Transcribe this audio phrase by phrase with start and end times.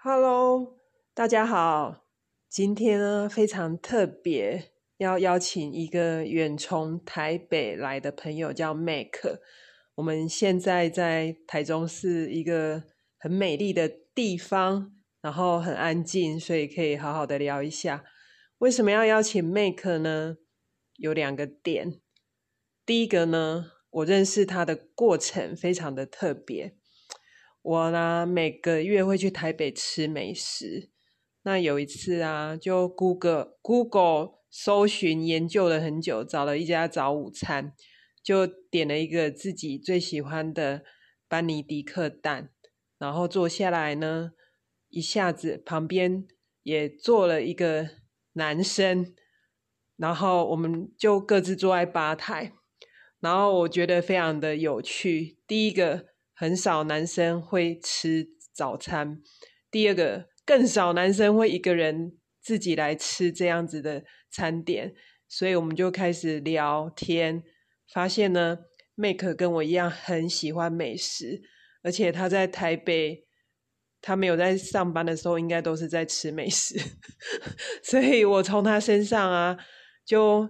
[0.00, 0.76] Hello，
[1.12, 2.06] 大家好。
[2.48, 9.40] 今天呢非常特别，要邀请一个远从台北来的朋友，叫 Make。
[9.96, 12.84] 我们现在在台中市一个
[13.18, 18.04] 很美丽的地方，然后很安静，所以可以好好的聊一下。
[18.58, 20.36] 为什么要邀请 Make 呢？
[20.94, 22.00] 有两个点。
[22.86, 26.77] 第一个呢，我认识他的过程非常的特别。
[27.60, 30.90] 我呢每个月会去台北吃美食。
[31.42, 37.74] 那有一次啊，就 Google Google 搜寻研究了很久，找了一家早午餐，
[38.22, 40.82] 就点了一个自己最喜欢的
[41.26, 42.50] 班尼迪克蛋，
[42.98, 44.32] 然后坐下来呢，
[44.88, 46.26] 一下子旁边
[46.62, 47.90] 也坐了一个
[48.34, 49.14] 男生，
[49.96, 52.52] 然后我们就各自坐在吧台，
[53.20, 55.38] 然后我觉得非常的有趣。
[55.46, 56.06] 第一个。
[56.40, 59.20] 很少男生会吃早餐，
[59.72, 64.94] 第二个更少男生会一个人自己来吃这样子的餐点，
[65.26, 67.42] 所以我们就开始聊天，
[67.92, 68.58] 发现呢
[68.94, 71.42] ，Make 跟我一样很喜欢美食，
[71.82, 73.26] 而且他在台北，
[74.00, 76.80] 他没有在上班的时候，应该都是在吃美食，
[77.82, 79.58] 所以我从他身上啊，
[80.06, 80.48] 就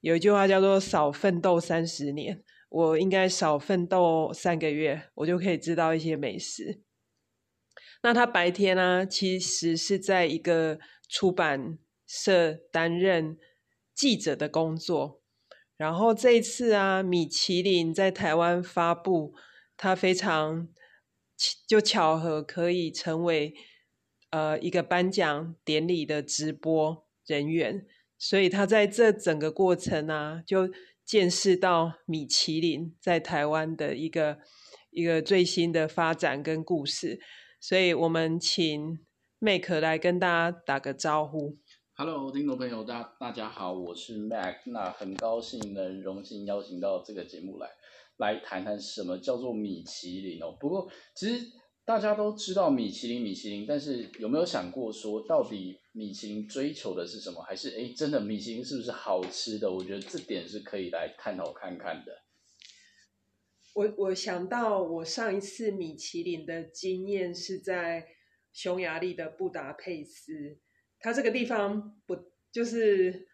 [0.00, 2.42] 有一句话叫做“少奋斗三十年”。
[2.70, 6.82] 我应该少奋斗三个月，我就可以知道一些美食。
[8.02, 13.38] 那他白天呢，其实是在一个出版社担任
[13.94, 15.22] 记者的工作。
[15.78, 19.34] 然后这一次啊，米其林在台湾发布，
[19.76, 20.68] 他非常
[21.66, 23.54] 就巧合可以成为
[24.30, 27.86] 呃一个颁奖典礼的直播人员，
[28.18, 30.68] 所以他在这整个过程啊，就。
[31.08, 34.40] 见识到米其林在台湾的一个
[34.90, 37.18] 一个最新的发展跟故事，
[37.58, 38.98] 所以我们请
[39.38, 41.56] Make 来跟大家打个招呼。
[41.94, 47.70] Hello，听众朋友，大大家好，我是 Mac，那很高兴能荣幸邀请到这个节目来
[48.18, 50.54] 来谈谈什么叫做米其林哦。
[50.60, 51.46] 不过其实。
[51.88, 57.42] 大家都知道米其林，米其林，但是有没有想过说，到底米其林追求的是什么？
[57.42, 59.68] 还是哎，真的米其林是不是好吃的？
[59.68, 62.22] 我觉得这点是可以来探讨看看的。
[63.74, 68.06] 我我想到我上一次米其林的经验是在
[68.52, 70.58] 匈牙利的布达佩斯，
[71.00, 73.26] 它这个地方不就是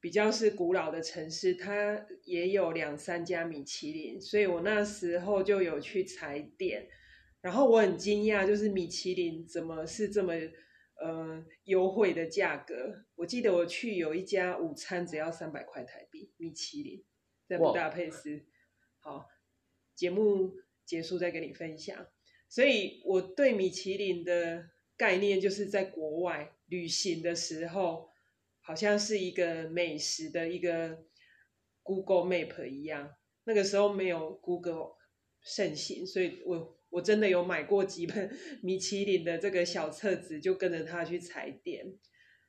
[0.00, 6.88] 比较是古老的城市，它也有两三家米其林，所以我那时候就有去踩点。
[7.42, 10.32] 然后我很惊讶，就是米其林怎么是这么
[11.00, 13.04] 呃优惠的价格？
[13.14, 17.04] 我记得我去有一家午餐只要三百块台币，米其林
[17.46, 18.44] 在布达佩斯。
[18.98, 19.28] 好，
[19.94, 22.06] 节目结束再跟你分享。
[22.48, 28.10] 所以我对米其林的概念就是在国外旅行的时候，
[28.60, 31.04] 好像是一个美食的一个
[31.82, 33.14] Google Map 一样。
[33.44, 34.96] 那个时候没有 Google
[35.42, 36.75] 盛行，所以我。
[36.90, 38.30] 我真的有买过几本
[38.62, 41.84] 米其林的这个小册子，就跟着他去踩点。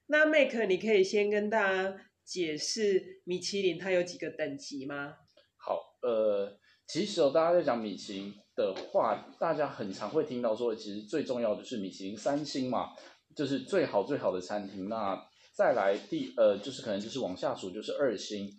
[0.08, 5.16] 那 Make，你可以先跟大家解释米其林它有几个等级吗？
[5.58, 12.92] 好，呃，其实哦，大家在讲米其林的话，大家很常会听到说，其实最重要的是米其林三星嘛，
[13.36, 14.88] 就是最好最好的餐厅。
[14.88, 15.22] 那
[15.54, 18.50] 再来第呃，就是可能就是往下数就是二星，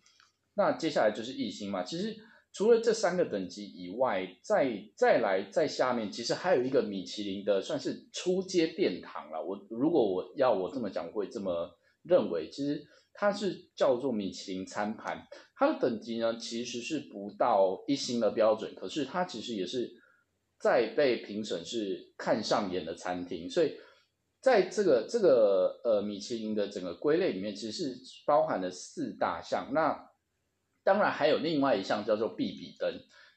[0.54, 2.14] 那接下来就是一星嘛，其实。
[2.58, 9.40] 除了这三个等级以外，再再来在下面，其实还有一个米其林的算是初阶殿堂了。
[9.40, 11.70] 我如果我要我这么讲，我会这么
[12.02, 12.50] 认为。
[12.50, 15.24] 其实它是叫做米其林餐盘，
[15.54, 19.92] 它的等级呢其实是不到一星的标准，可是它其实也是
[20.58, 23.48] 在被评审是看上眼的餐厅。
[23.48, 23.76] 所以
[24.40, 29.70] 在这个这个呃米其林的整个归类里面，其实是包含了四大项。
[29.72, 30.07] 那
[30.88, 32.90] 当然还有另外一项叫做必比登，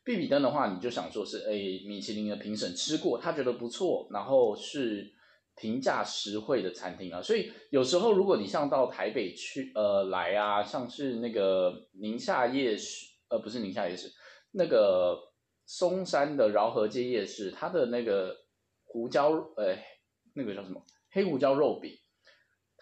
[0.05, 1.51] 必比登的话，你就想说是哎，
[1.85, 5.11] 米其林的评审吃过，他觉得不错，然后是
[5.57, 7.21] 平价实惠的餐厅啊。
[7.21, 14.09] 所以有时候如果你像到台北去呃来啊，像是那个宁夏夜市，呃不是宁夏夜市，
[14.53, 15.19] 那个
[15.65, 18.33] 松山的饶河街夜市，它的那个
[18.85, 19.75] 胡椒，呃
[20.35, 21.91] 那个叫什么黑胡椒肉饼。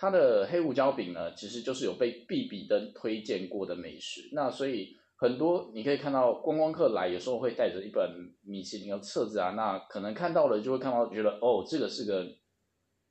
[0.01, 4.29] 它的黑胡椒饼呢，其实就是有被比比登推荐过的美食。
[4.31, 8.09] 那所以很多你可以看到观光客来，有时候会带着一本
[8.41, 12.25] 米其林的册子啊，那可能看到了就会看到，觉得哦，这个是个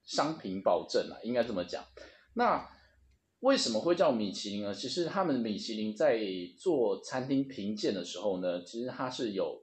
[0.07, 1.85] 商品保证啊，应该这么讲。
[2.35, 2.67] 那
[3.41, 4.73] 为什么会叫米其林呢？
[4.73, 6.19] 其实他们米其林在
[6.59, 9.63] 做餐厅评鉴的时候呢，其实它是有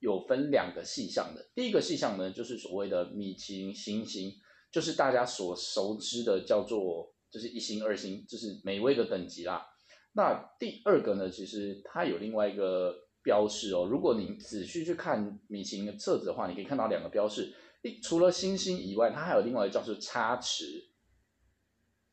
[0.00, 1.48] 有分两个细项的。
[1.54, 4.32] 第一个细项呢，就是所谓的米其林星星。
[4.76, 9.66] 就是大家所熟知的叫做就是一星、二星，就是美味的等级啦。
[10.12, 13.88] 那第二个呢，其实它有另外一个标示哦。
[13.90, 17.54] 如果你仔细去看米其林的册子的话，你可以看到两个标示。
[17.80, 20.90] 一除了星星以外，它还有另外一个叫做叉匙，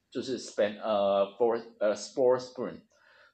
[0.10, 2.84] 就是 span 呃 for 呃 sport spoon。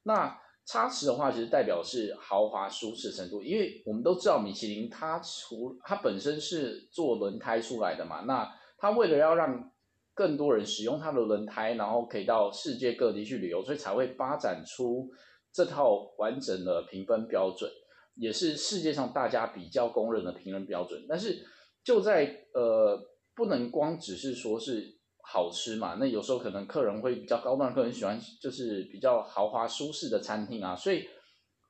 [0.06, 9.72] 那叉匙的话，其实代表是豪华舒适程度，因为我们都知道米其林它除它本身是做轮胎出来的嘛，那它为了要让
[10.14, 15.10] 更多人使用它的轮胎，然后可以到世界各地去旅游，所以才会发展出
[15.54, 17.70] 这套完整的评分标准，
[18.16, 21.06] 也是世界上大家比较公认的评分标准。
[21.08, 21.46] 但是
[21.84, 23.00] 就在呃，
[23.36, 24.98] 不能光只是说是。
[25.32, 25.98] 好吃嘛？
[26.00, 30.76] 那有时候可能客人会比较高端，客人喜欢就是比较豪华舒适的餐厅啊。
[30.76, 31.08] 所以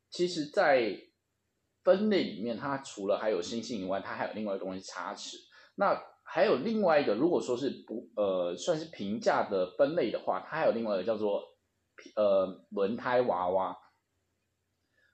[0.09, 0.97] 其实，在
[1.83, 5.35] 分类里面，它除了还有星星以外，它还有另外一个东西差池。
[5.75, 11.43] 那还有另外一个，如果说是不呃算是平价的分类的话，它还有另外一个叫做
[12.15, 13.75] 呃轮胎娃娃。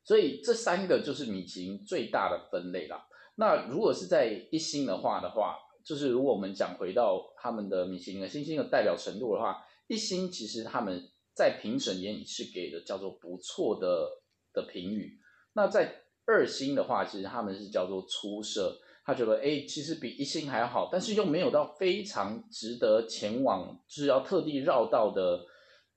[0.03, 3.07] 所以这三个就是米其林最大的分类啦。
[3.35, 5.59] 那如果是在一星的话的话。
[5.87, 10.99] 就是如果我们讲回到他们的米其林的星星的代表程度的话，一星其实他们
[11.35, 14.09] 在评审眼里是给的叫做不错的
[14.51, 15.19] 的评语。
[15.53, 25.45] 那在二星的话，其实他们是叫做出色，他觉得哎，其实比一星还好，但是又没有到非常值得前往，就是要特地绕道的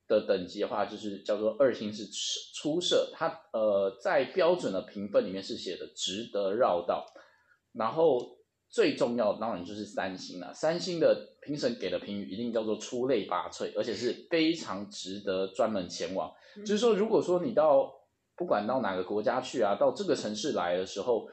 [0.07, 2.05] 的等级的话，就是叫做二星是
[2.55, 3.11] 出色。
[3.15, 7.07] 它呃在标准的评分里面是写的值得绕道，
[7.73, 8.37] 然后。
[8.71, 16.31] 最重要的当然就是三星了，三星的评审给的评语一定叫做出类拔萃，而且是非常值得专门前往。
[16.67, 17.91] 就是说，如果说你到
[18.37, 21.27] 不管到哪个国家去啊，到这个城市来的时候，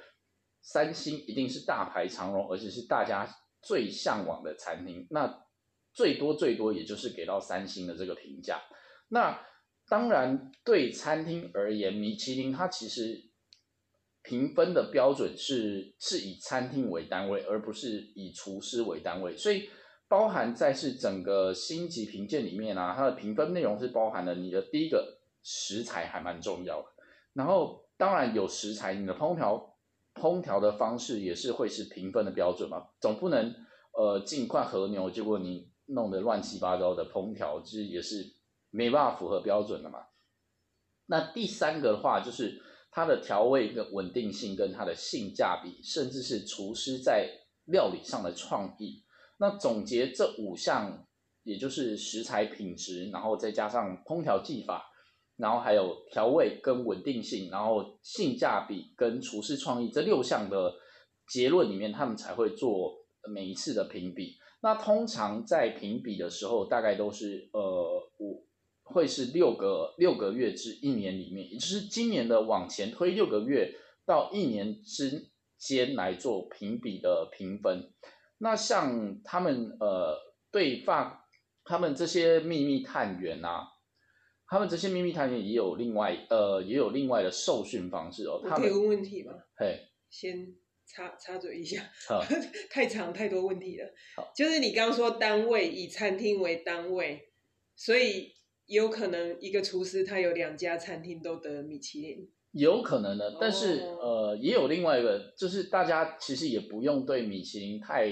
[0.66, 3.26] 三星一定是大排长龙，而且是大家
[3.62, 5.08] 最向往的餐厅。
[5.12, 5.46] 那
[5.94, 8.62] 最多最多也就是给到三星的这个评价。
[9.10, 9.40] 那
[9.88, 13.30] 当然对餐厅而言，米其林它其实。
[14.28, 19.70] 评分的标准是是以餐厅为单位，而不是以厨师为单位，所以
[20.08, 26.88] 包含在是整个星级评鉴里面啊，它的评分内容是包含了你的第一个食材还蛮重要的，
[27.34, 29.75] 然后当然有食材，你的烹调
[30.16, 33.54] 烹调的方式也是会是评分的标准嘛，总不能
[33.94, 38.26] 呃进一块和牛，结果你弄得乱七八糟的烹调，其实也是
[38.72, 40.00] 没办法符合标准的嘛。
[41.06, 42.62] 那第三个的话就是。
[42.98, 47.30] 它的调味跟稳定性，跟它的性价比，甚至是厨师在
[47.66, 49.04] 料理上的创意。
[49.38, 51.06] 那总结这五项，
[51.44, 54.90] 也就是食材品质，然后再加上烹调技法，
[55.38, 60.76] 然后还有调味跟稳定性，然后性价比跟厨师创意这六项的
[61.28, 64.38] 结论里面，他们才会做每一次的评比。
[64.62, 68.46] 那通常在评比的时候，大概都是呃五。
[68.88, 73.74] 会是六个六个月至一年里面，也就是今年的往前推六个月
[74.06, 77.92] 到一年之间来做评比的评分。
[78.38, 80.16] 那像他们呃
[80.52, 81.26] 对发
[81.64, 83.70] 他们这些秘密探员啊，
[84.56, 88.42] 他们这些秘密探员也有另外呃也有另外的受训方式哦。
[88.56, 89.34] 可以问问题吗？
[89.58, 90.56] 嘿，先
[90.88, 91.84] 插插嘴一下，
[92.72, 93.94] 太长太多问题了。
[94.34, 97.28] 就是你刚刚说单位以餐厅为单位，
[97.76, 98.34] 所以。
[98.68, 108.10] 有可能一个厨师他有两家餐厅都得米其林，有可能的，但是呃，也有另外一个，就是大家其实也不用对米其林太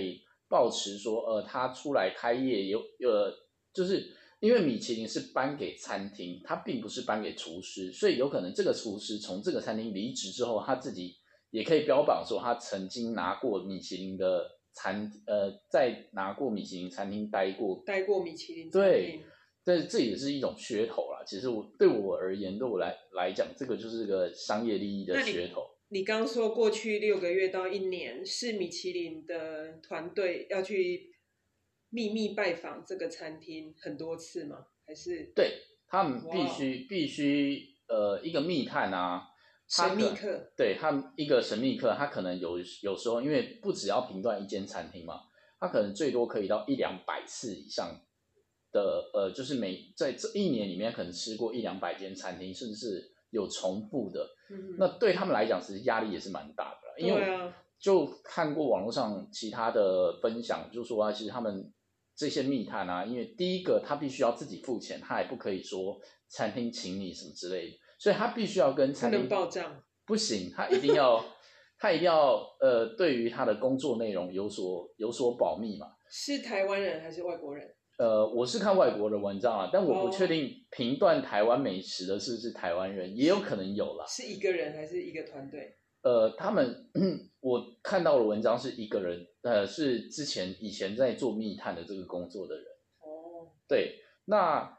[0.48, 3.34] 抱持说，呃，他出来开业有呃，
[3.74, 11.16] 就是因为米其林是颁给餐厅，它并不是颁给厨师，所以有可能这个厨师从这个餐厅离职之后，他自己
[11.50, 19.22] 也可以标榜说他曾经拿过米其林的餐，呃，在拿过米其林餐厅待过，待过米其林对。
[19.66, 21.24] 但是这也是一种噱头啦。
[21.26, 25.62] 其实我对我而言，对我来来讲，这个就是个商业利益的噱头。
[25.88, 31.13] 你刚说过去六个月到一年，是米其林的团队要去
[31.94, 34.66] 秘密拜访这个餐厅很多次吗？
[34.86, 39.24] 还是对他们必须必须呃一个密探啊，
[39.68, 45.22] 神秘客，对他们一个神秘客，他可能有有时候因为不只要评断一间餐厅嘛，
[45.60, 48.02] 他可能最多可以到一两百次以上。
[48.74, 54.28] 的呃，就是每在这一年里面，可能吃过一两百间餐厅，甚至是有重复的。
[54.50, 57.00] 嗯，那对他们来讲，其实压力也是蛮大的。
[57.00, 57.22] 因为
[57.78, 61.72] 就看过网络上其他的分享，就说啊，其实他们
[62.16, 71.24] 这些密探啊，因为第一个他必须要自己付钱，他也不可以说餐厅请你什么之类的，所以他必须要跟餐厅报账，不行，他一定要
[71.80, 75.88] 他一定要呃，对于他的工作内容有所有所保密嘛。
[76.10, 77.68] 是台湾人还是外国人？
[77.98, 84.06] 呃，我是看外国的文章啊，但我不确哦定评断台湾美食的是不是台湾人，也有可能有啦。
[84.08, 85.76] 是一个人还是一个团队？
[86.04, 86.90] 呃，他们
[87.40, 92.66] 我看到的文章是一个人，呃，是之前以前在做密探的这个工作的人。
[93.00, 93.96] 哦，对，
[94.26, 94.78] 那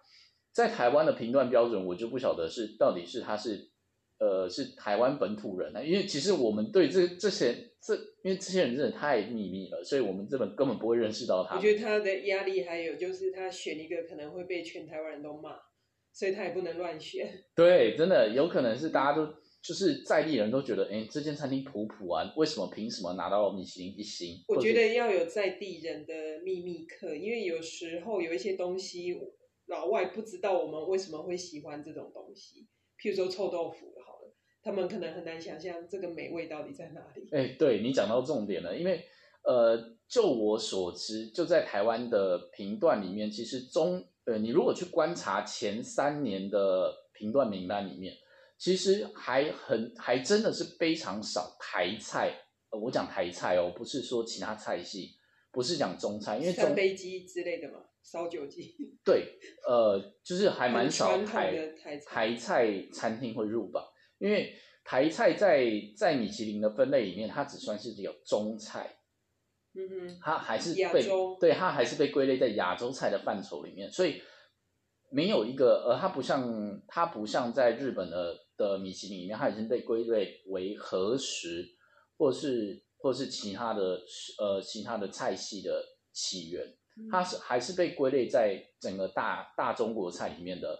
[0.52, 3.70] 在台湾的评断标准，我就不晓得是到底是他是
[4.18, 11.56] 呃是台湾本土人呢，因为其实我们对这这些这，因为这些人真的太秘密了，所以我们根本根本不会认识到他。
[11.56, 15.56] 我觉得他的压力还有就是他选一个可能会被全台湾人都骂，
[16.12, 17.44] 所以他也不能乱选。
[17.54, 24.44] 对，真的有可能是大家都就是在地人都觉得，哎，这间餐厅普普啊，为什么凭什么拿到米其林一星？
[24.46, 26.12] 我觉得要有在地人的
[26.44, 29.18] 秘密课，因为有时候有一些东西
[29.66, 32.66] 老外不知道我们为什么会喜欢这种东西，
[33.00, 37.26] 譬如说臭豆腐好了，他们可能很难想象这个美味到底在哪里。
[37.32, 39.02] 哎，对你讲到重点了，因为
[39.44, 48.14] 呃，就我所知，就在台湾的评断里面，其实中呃，你如果去观察前三年的评断名单里面，
[48.64, 52.34] 其实还很还真的是非常少台菜。
[52.70, 55.10] 呃我讲台菜哦，不是说其他菜系，
[55.52, 61.74] 不是讲中菜，因为中三杯鸡之类的嘛，烧酒鸡， 对，呃，就是还蛮少台
[62.06, 63.84] 台菜餐厅会入榜，
[64.16, 68.96] 因为台菜在在米其林的分类里面，它只算是有中菜，
[69.74, 71.06] 嗯哼，它还是被
[71.38, 74.22] 对它还是被归类在亚洲菜的范畴里面，所以
[75.14, 81.64] 没有一个呃，它不像它不像在日本的的米其林里面，它已经被归类为和食，
[82.18, 84.00] 或是或是其他的
[84.40, 86.74] 呃其他的菜系的起源。
[87.10, 90.78] 它是还是被归类在整个大大中国菜里面的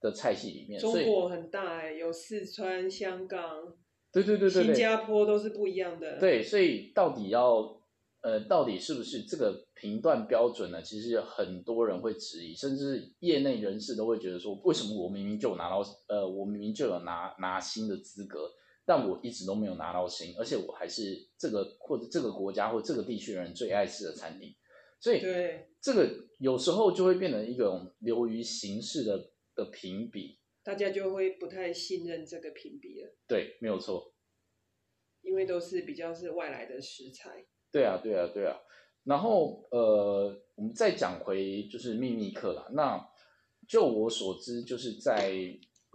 [0.00, 3.76] 的菜系里面，中国很大哎、有四川、香港、
[4.12, 7.77] 对对对对对，新加坡都是不一样的。，对，所以到底要
[8.20, 10.82] 呃，到底是不是这个评断标准呢？
[10.82, 18.52] 其实有很多人会质疑，甚至业内人士都会觉得说，为什么我明明就有拿到呃，我明明就有拿拿新的资格，
[18.84, 24.52] 但我一直都没有拿到新，而且我还是这个或者这个国家或这个地区的人最爱吃的餐厅，
[25.00, 26.10] 所以对，这个
[26.40, 34.12] 有时候就会变成一种流于形式的的评比，大家就会不太信任这个评比了，对，没有错。
[35.22, 37.46] 因为都是比较是外来的食材。
[37.70, 38.56] 对啊，对啊，对啊。
[39.04, 42.68] 然后呃，我们再讲回就是秘密课啦。
[42.72, 43.08] 那
[43.66, 45.32] 就我所知，就是在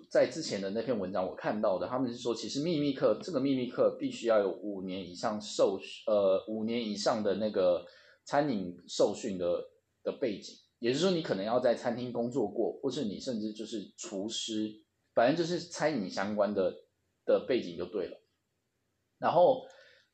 [0.09, 7.85] 在之前的那篇文章我看到的，他们是说，其实秘密课这个秘密课必须要有五年以上受呃五年以上的那个
[8.23, 9.69] 餐饮受训的
[10.03, 14.81] 的背景，也就是说，你可能要在餐厅工作过，或是你甚至就是厨师，
[15.13, 16.83] 反正就是餐饮相关的
[17.25, 18.19] 的背景就对了。
[19.19, 19.65] 然后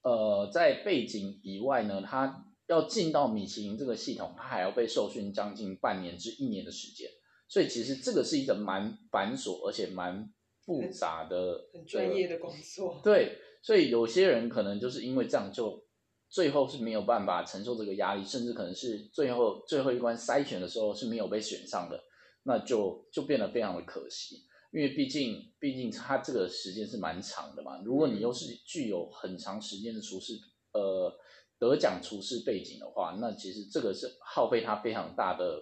[0.01, 7.09] 呃，在背景以外呢，他要进到米其林这个系统，他还要被受训将近半年至一年的时间，
[7.47, 10.31] 所以其实这个是一个蛮繁琐而且蛮
[10.63, 13.01] 复杂的、很专业的工作。
[13.03, 15.83] 对，所以有些人可能就是因为这样，就
[16.29, 22.01] 最后是没有办法承受这个压力，甚至可能是最后最后一关筛选的时候是没有被选上的，
[22.43, 24.45] 那就就变得非常的可惜。
[24.71, 27.81] 因为毕竟，毕竟它这个时间是蛮长的嘛。
[27.83, 30.33] 如果你又是具有很长时间的厨师，
[30.73, 31.11] 呃，
[31.57, 35.59] 得奖厨师背景的话，那其实这个是耗费他非常大的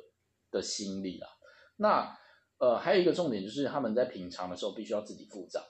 [0.51, 1.29] 的心力啊。
[1.77, 2.17] 那
[2.57, 5.63] 呃，还有一个重点就是他们在品尝的时候必须要自己付账。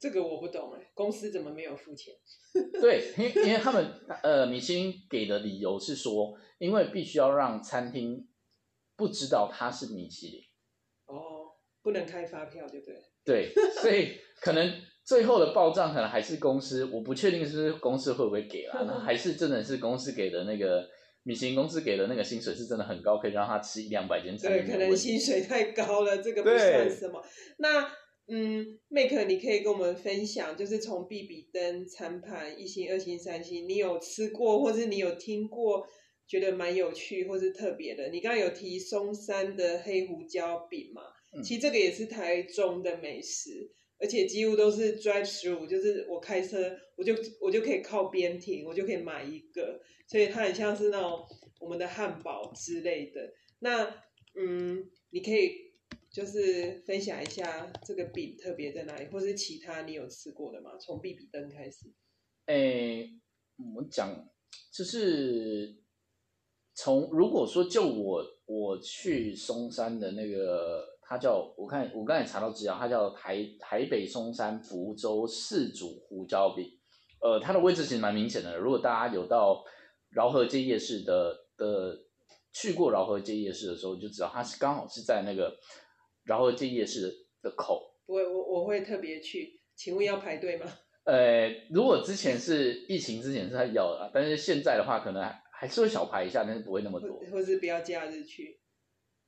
[0.00, 2.14] 这个我不懂哎，公司怎么没有付钱？
[2.80, 8.28] 对，因为因为他们呃，米其林给的理由是说，因为必须要让餐厅
[8.96, 10.40] 不知道它是米其林。
[11.78, 12.96] 哦，不能开发票，对不对？
[13.24, 14.72] 对，所以可能
[15.04, 20.86] 最后的报账可能还是公司，我不确定是不是公司会不会给啦， 那还是真的是公司给的那个
[21.24, 27.22] 米其林公司给的那个薪水是真的很高，可以让他吃一两百间餐对，可能薪水太高了，这个不算什么。
[27.58, 27.90] 那
[28.30, 35.86] 嗯，Make，你可以跟我们分享，就是从比比登餐盘一星、二星、三星，你有吃过，或是你有听过，
[36.26, 38.10] 觉得蛮有趣或是特别的。
[38.10, 41.02] 你刚刚有提松山的黑胡椒饼嘛？
[41.38, 51.24] 嗯其实这个也是台中的美食，而且几乎都是 drive through，就是我开车我就我就可以靠边停，我就可以买一个，所以它很像是那种
[51.60, 53.32] 我们的汉堡之类的。
[53.60, 53.84] 那
[54.34, 55.72] 嗯，你可以
[56.12, 60.76] 就是分享一下这个饼特别在哪里，或是其他你有吃过的吗？
[60.78, 61.92] 从必比登开始。
[62.46, 63.10] 诶，
[63.76, 64.28] 我讲
[64.72, 65.76] 就是
[66.74, 76.66] 从如果说就我我去松山的那个，它叫我看我刚才查到资料，它叫台台北松山福州四组胡椒饼，
[77.22, 78.58] 呃，它的位置其实蛮明显的。
[78.58, 79.64] 如果大家有到
[80.10, 81.98] 饶河街夜市的的
[82.52, 85.56] 去过饶河街夜市的时候，就知道它是刚好是在那个
[86.24, 87.10] 饶河街夜市
[87.40, 87.94] 的口。
[88.04, 89.60] 不会，我我会特别去。
[89.74, 90.66] 请问要排队吗？
[91.04, 95.22] 呃，如果之前是疫情之前是要的，但是现在的话，可能
[95.52, 97.18] 还是会小排一下，但是不会那么多。
[97.30, 98.60] 或是不要假日去。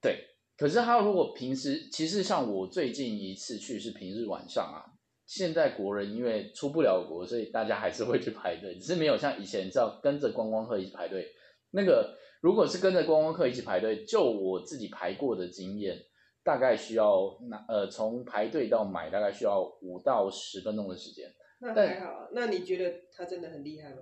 [0.03, 0.27] 对，
[0.61, 4.85] 可是他如果平时，其实像我最近一次去是平日晚上啊。
[5.25, 11.27] 现在国人因为出不了国，所以大家还是会去排队，只是没有像以前是要跟着观光客一起排队。
[11.71, 15.97] 那个如果是跟着观光客一起排队，就我自己排过的经验。
[16.43, 21.31] 大概需要那呃，从排队到买大概需要五到十分钟的时间。
[21.61, 23.97] 那还好，那你觉得他真的很厉害吗？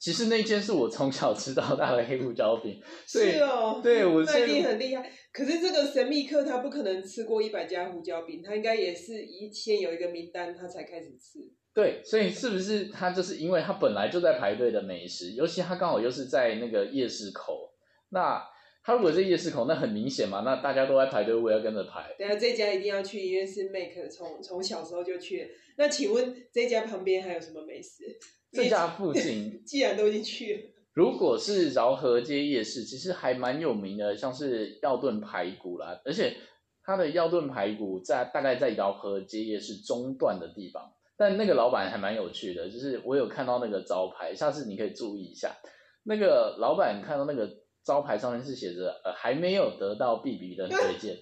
[0.00, 5.12] 其实那间是我从小吃到大的黑胡椒饼，是哦，对我那一定很厉害。
[5.30, 11.38] 可是这个神秘客他不可能吃过一百家胡椒饼，他应该也是一先有一个名单，他才开始吃。
[11.74, 17.74] 对，所以是不是他就是因为他本来就在排队的美食，尤其他刚好又是在那个夜市口，
[18.08, 18.42] 那。
[18.82, 22.14] 他如果在夜市口，那很明显嘛，那大家都在排队，我也要跟着排。
[22.16, 25.50] 对啊这家一定要去，因为是 Make 从从小时候就去。
[25.76, 28.04] 那请问这家旁边还有什么美食？
[28.52, 30.60] 这家附近 既然都已经去了，
[30.92, 36.36] 如果是饶河街夜市，其实还蛮有名的，像是药炖排骨啦，而且
[36.82, 40.92] 它的药炖排骨在大概在饶河街夜市中段的地方。
[41.16, 45.56] 但那个老板还蛮有趣的，就是我有看到那个招牌，下次你可以注意一下。
[46.04, 47.58] 那个老板看到那个。
[47.82, 51.16] 招牌上面是写着，呃，还没有得到 B B 的推荐。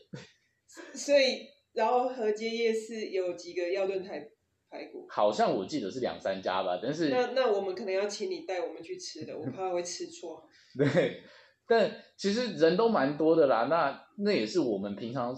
[0.92, 4.28] 所以，然后河街夜市有几个药炖排
[4.70, 5.06] 排骨？
[5.10, 10.42] 好像我记得是两三家吧，但是那那我们可能要请你带我们去吃的，我怕会吃错。
[10.78, 11.22] 对，
[11.66, 15.34] 但其实人都蛮多的啦，那那也是我们平常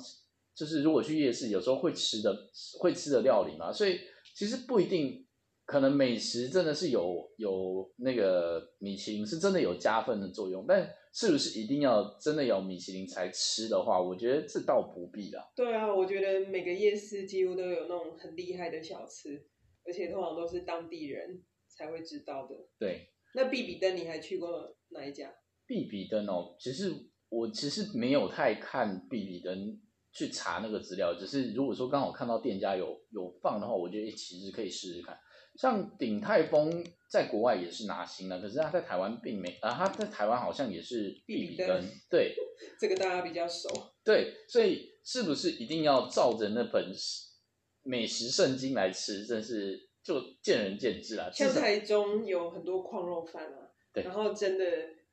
[0.54, 2.36] 就是如果去夜市有时候会吃的
[2.78, 4.00] 会吃的料理嘛，所以
[4.34, 5.26] 其实不一定。
[5.66, 15.50] 可能美食真的是有有那个米其林是真的有加分的作用，但是不是一定要真的有米其林才吃的话，我觉得这倒不必啦。
[15.56, 19.44] 对啊，我觉得每个夜市几乎都有那种很厉害的小吃，
[19.84, 22.54] 而且通常都是当地人才会知道的。
[22.78, 25.34] 对，那必比登你还去过哪一家？
[25.66, 26.92] 必比登哦，其实
[27.28, 29.80] 我其实没有太看必比登
[30.12, 35.18] 去查那个资料，只是如果说刚好看到店家有有放的话，我觉得其实可以试试看。
[35.56, 42.36] 像鼎泰丰在国外也是拿星的，可是他在台湾并没，啊，他在台湾好像也是必比登，对，
[42.78, 43.68] 这个大家比较熟，
[44.04, 46.94] 对，所以是不是一定要照着那本
[47.82, 51.28] 美食圣经来吃，真是就见仁见智啦。
[51.32, 54.64] 像台中有很多矿肉饭啊，对，然后真的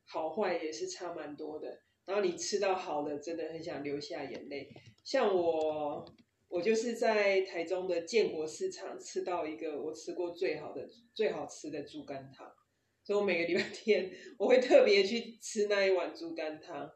[0.04, 4.68] 好坏也是差蛮多的，然后你吃到好的，真的很想流下眼泪，
[5.02, 6.06] 像我。
[6.48, 12.50] 我就是在台中的建国市场吃到一个我吃过最好的、最好吃的猪肝汤，
[13.04, 16.90] 所以我每个礼拜天我会特别去吃那一碗猪肝汤。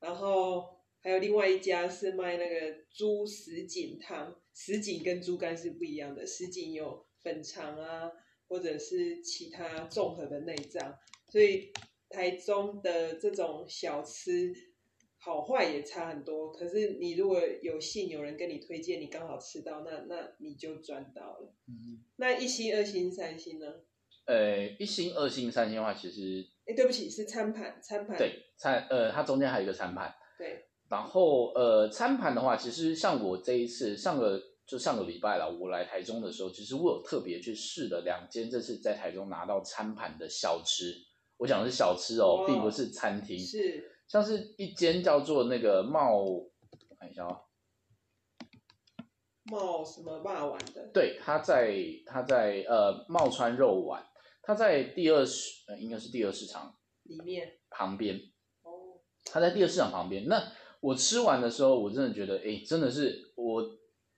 [0.00, 8.10] 然后还有另外一家是卖那个猪什锦汤，什锦跟猪肝是不一样的，什锦有粉肠啊，
[8.48, 10.98] 或者是其他综合的内脏，
[11.30, 11.72] 所以
[12.10, 14.69] 台中的这种小吃。
[15.22, 21.54] 好坏也差很多，可是你如果有幸有人跟你推荐，你刚好吃到，那那你就赚到了。
[21.68, 23.66] 嗯，那一星、二星、三星呢？
[24.24, 28.16] 呃，一星、二星、三星的话，其实，哎，对不起，是餐盘，餐盘。
[28.16, 30.10] 对，餐呃，它中间还有一个餐盘。
[30.38, 30.64] 对。
[30.88, 40.94] 然后呃，餐盘的话，其实像我这一次上个就上个礼拜了，我来台中的时候，其实我有特别去试了两间，这次在台中拿到餐盘的小吃。
[41.36, 43.38] 我讲的是小吃哦，并不是餐厅。
[43.38, 43.84] 是。
[44.10, 46.50] 像是一间叫做那个茂，我
[46.98, 47.42] 看一下啊，
[49.44, 50.90] 茂什么霸丸的？
[50.92, 54.04] 对，他在他在呃茂川肉丸，
[54.42, 58.16] 他在第二市呃应该是第二市场里面旁边
[58.62, 60.26] 哦，他在第二市场旁边。
[60.26, 60.42] 那
[60.80, 63.62] 我吃完的时候，我真的觉得，哎，真的是我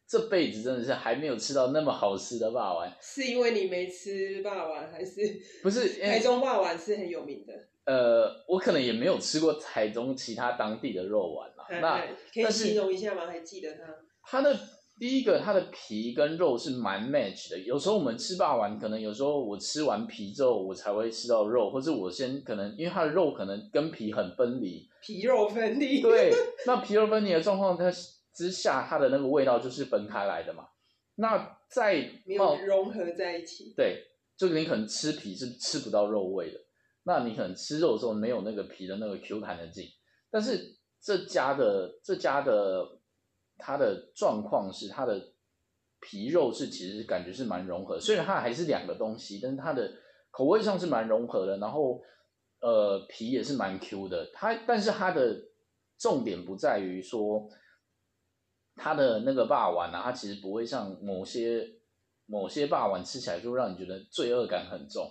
[0.08, 2.90] 这辈子真的是还没有吃到那么好吃的霸丸。
[2.98, 5.20] 是因为你没吃霸丸，还是
[5.62, 6.00] 不是？
[6.00, 7.52] 台中霸丸是很有名的。
[7.84, 11.80] 呃，我可能也没有吃过台中其他当地的肉丸啦。
[11.80, 13.26] 那可以形容一下吗？
[13.26, 13.80] 还记得它？
[14.24, 14.56] 它的
[15.00, 17.58] 第一个，它的皮跟肉是蛮 match 的。
[17.58, 26.00] 有时候我们吃霸丸，可能有时候我吃完皮之后，我才会吃到肉，或者我先可能因为它的肉可能跟皮很分离，皮肉分离。
[26.00, 26.30] 对，
[26.66, 27.90] 那皮肉分离的状况它
[28.32, 30.64] 之下，它的那个味道就是分开来的嘛。
[31.16, 33.74] 那在没有融合在一起。
[33.76, 34.04] 对，
[34.36, 36.60] 就你可能吃皮是吃不到肉味的。
[37.04, 39.88] 那你可能吃肉的时候没有那个皮的那个 Q 弹的劲，
[40.30, 43.00] 但是这家的这家的
[43.58, 45.32] 它的状况是它的
[46.00, 49.92] 皮肉是其实感觉是蛮融合，虽然它还是两个东西，但是它的
[50.30, 51.58] 口味上是蛮融合的。
[51.58, 52.00] 然后
[52.60, 55.42] 呃皮也是蛮 Q 的，它但是它的
[55.98, 57.48] 重点不在于说
[58.76, 61.68] 它的那个霸丸啊，它其实不会像某些
[62.26, 65.08] 某些霸丸吃起来就让你觉得罪恶感很重，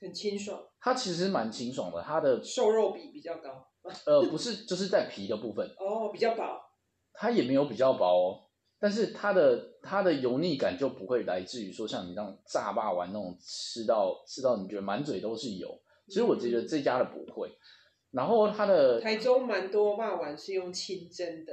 [0.00, 3.66] 很清爽，它其实蛮清爽的，它的瘦肉比比较高，
[4.06, 6.60] 呃不是就是在皮的部分， 哦，比较薄，
[7.12, 15.80] 它也没有比较薄哦，但是它的它的油腻感就不会来自于说像你这样炸霸丸那种吃到吃到你觉得满嘴都是油。
[16.08, 17.50] 其实我觉得这家的不会，
[18.12, 21.52] 然后它的台中蛮多霸丸是用清蒸的，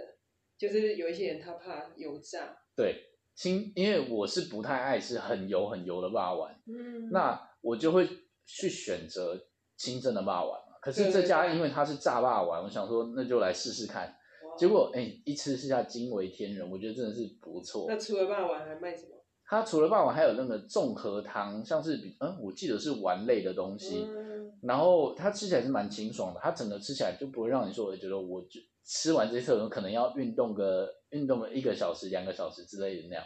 [0.60, 3.04] 就是有一些人他怕油炸，对
[3.34, 8.08] 清，因为我是不太爱吃很油很油的霸丸，嗯，那我就会
[8.46, 9.40] 去选择
[9.78, 10.76] 清蒸的霸王嘛。
[10.82, 14.16] 可是这家因为它是炸霸王，我想说那就来试试看。
[14.58, 17.86] 结果哎，一吃是下惊为天人，我觉得真的是不错。
[17.88, 19.10] 那除了霸王还卖什么？
[19.46, 24.06] 它除了霸王，还有那个综合汤，像是比嗯，我记得是丸类的东西。
[24.08, 33.24] 嗯，然后它吃起来是蛮清爽的，它整个吃起来就不会让你说，我觉得我就吃完这些可能要运动个运动个一个小时、两个小时之类的那样。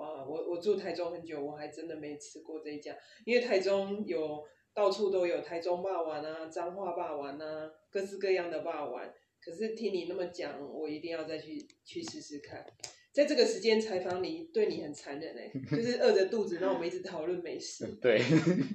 [0.00, 9.04] 哇，我我住台中很久，我还真的没吃过这一家，因为台中有到处都有台中霸王啊、彰化霸王啊，各式各样的霸王。
[9.42, 12.64] 可是听你那么讲，我一定要再去去试试看。
[13.12, 17.86] 在这个时间采访你，对你很残忍哎、就是饿着肚子，让我们一直讨论美食。
[18.00, 18.22] 对，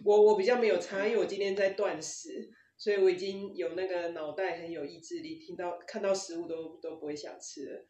[0.03, 7.85] 我我比较没有差，因为我今天在断食，所以我已经有那个脑袋很有意志力，听到看到食物都都不会想吃了。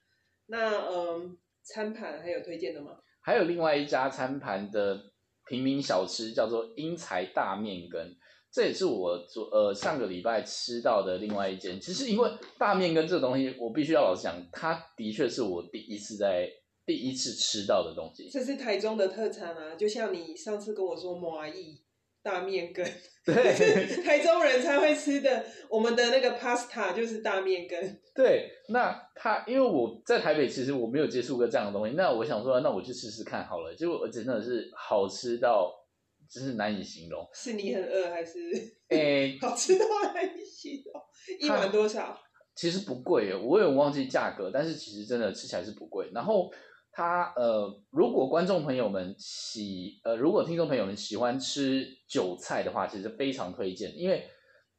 [0.45, 3.00] 那嗯，餐盘还有推荐的吗？
[3.26, 5.02] 还有另外一家餐盘的
[5.48, 8.16] 平民小吃叫做英才大面羹，
[8.52, 11.82] 这也是我昨呃上个礼拜吃到的另外一间。
[11.82, 16.48] 其实因为大面羹这个东西，我必须要老实讲，它的确是我第一次在
[16.86, 18.30] 第一次吃到的东西。
[18.30, 21.82] 这是台中的特产啊，就像你上次跟我说麻意
[22.26, 22.84] 大面羹，
[23.24, 23.36] 对
[24.04, 25.46] 台中人才会吃的。
[25.70, 27.80] 我们的那个 pasta 就是大面羹，
[28.16, 33.76] 对，那他因为我在台北，其实我没有接触过这样的东西，那我想说，那我去试试看好了。
[33.76, 35.72] 结果真的是好吃到，
[36.28, 37.24] 真是难以形容。
[37.32, 38.40] 是你很饿还是
[38.90, 41.00] 诶， 好吃到难以形容？
[41.40, 42.20] 一碗多少？
[42.56, 46.10] 其实不贵耶，我也忘记价格，但是其实真的吃起来是不贵。
[46.12, 46.52] 然后
[46.98, 54.30] 它呃，如果观众朋友们喜呃，如果听众朋友们喜欢吃韭菜的话，其实非常推荐，因为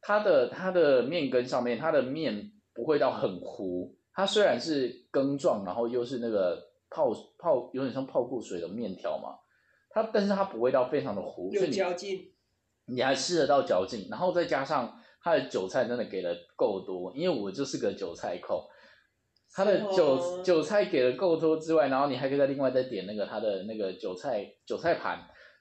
[0.01, 9.37] 它的它的面根上面，它的面不会到很糊，它虽然是羹状，然后又是那个泡泡有点像泡过水的面条嘛，
[9.91, 12.31] 它但是它不会到非常的糊，所有以你嚼劲，
[12.87, 18.63] 你还吃得到嚼劲，然后再加上它的韭菜真的给的够多，因为我就是个韭菜控，
[19.53, 25.19] 它的韭、哦韭菜给的够多之外，然后你还可以再另外再点那个它的那个韭菜韭菜盘，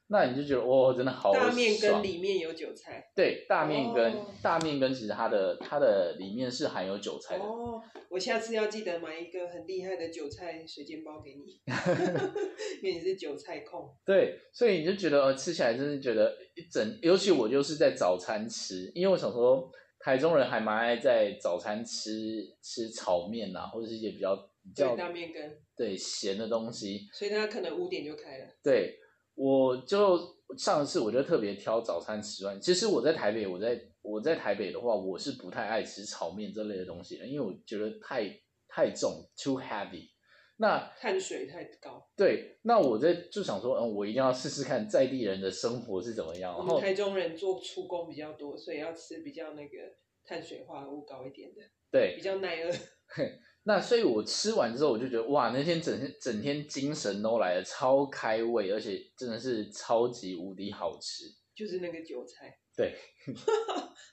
[0.09, 3.11] 那你就觉得哇，真的好大面羹爽里面有韭菜。
[3.17, 11.61] 对大面根、哦大面根其实它的它的里面是含有韭菜的，哦，我下次要记得买一个很厉害的韭菜水煎包给你，
[12.83, 13.89] 因为你是韭菜控。
[14.05, 19.69] 对，所以你就觉得呃吃起来真是觉得一整，尤其我就是在早餐吃，因为我想说
[20.07, 27.09] 台中人还蛮爱在早餐吃吃炒面啊，或者是一些比较比较对，大面羹，对咸的东西。
[27.13, 28.47] 所以他可能五点就开了。
[28.63, 29.01] 对，
[29.35, 30.17] 我就
[30.57, 32.61] 上一次我就特别挑早餐吃完。
[32.61, 38.31] 其实我在台北，我在我在台北的话，我是不太爱吃炒面这类的东西的，因为我觉得太
[38.69, 40.11] 太重，too heavy。
[40.59, 42.09] 那碳水太高。
[42.17, 46.55] 对，那我在就想说，嗯，我一定要试试看在地人的生活是怎么样。
[46.57, 49.77] 然后我们台中人做出工比较多，所以要吃比较那个
[50.25, 52.73] 碳水化合物高一点的，对比，较耐饿。
[53.65, 61.25] 那所以我吃完之后，我就觉得哇，那天整天整天精神都来了，超开胃，而且真的是超级无敌好吃。
[61.55, 62.95] 就是那个韭菜，对，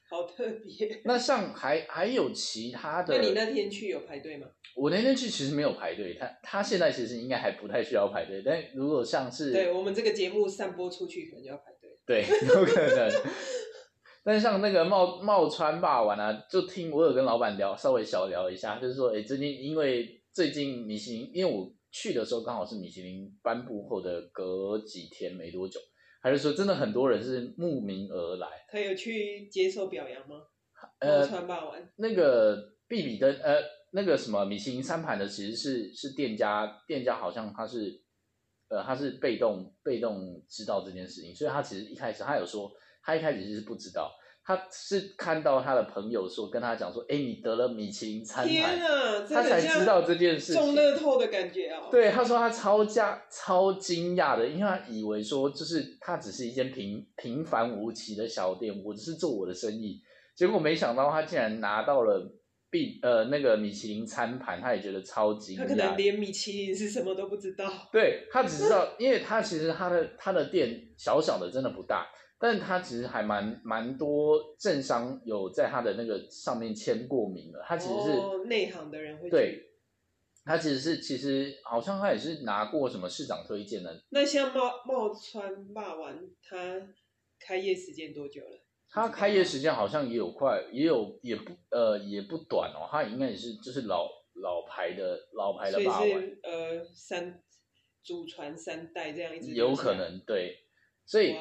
[0.10, 1.02] 好特别。
[1.04, 4.48] 那像还还有其他的，那你那天去有排队吗？
[4.76, 11.90] 我那天去其实没有排队，他他现在其实应该还不太需要排队，但如果像是对我们这个节目散播出去，可能就要排队。
[12.06, 13.12] 对有可能，
[14.24, 25.80] 但像那个茂茂川霸王啊，就听我有跟老板聊，稍微小聊一下，就是说，哎，最近因为最近米其林，因为我去的时候刚好是米其林颁布后的隔几天没多久，
[26.22, 30.42] 还是说真的很多人是慕名而来，他有去接受表扬吗？
[31.00, 33.62] 呃冒川霸王那个必比登，呃，
[33.96, 38.02] 那个什么米其林餐盘的，其实是是店家，店家好像他是，
[38.68, 42.72] 呃，他是被动被动知道这件事情，所以他其实一开始他有说，
[43.04, 44.12] 他一开始是不知道，
[44.44, 50.76] 他是看到他的朋友说跟他讲说，哎，你得了米其林餐天盘，他才知道这件事中情。
[50.76, 51.88] 乐透的感觉哦。
[51.92, 60.02] 对，他说他超加超惊讶的，因为他以为说就是他只是一间平平凡无奇的小店，我只是做我的生意，
[60.36, 62.40] 结果没想到他竟然拿到了
[62.74, 65.96] 必呃那个米其林餐盘，他也觉得超惊他可能讶。
[65.96, 67.72] 连米其林是什么都不知道。
[67.92, 72.08] 对他只知道，因为他其实他的他的店小小的，真的不大，
[72.40, 77.64] 但是他其实还蛮蛮多政商有在他的那个上面签过名的。
[77.68, 79.70] 他其实是、哦内行的人会对，
[80.44, 84.04] 他其实是其实好像他也是拿过什么市长推荐的。
[84.10, 86.82] 那像茂茂川霸王，他
[87.40, 88.63] 开业时间多久了？
[88.94, 96.10] 他开业时间好像也有快，也有也不呃也不短哦，他应该也是就是老老牌的老牌的霸王。
[96.44, 97.42] 呃三
[98.04, 100.56] 祖传三代这样一直有可能对，
[101.08, 101.36] 所以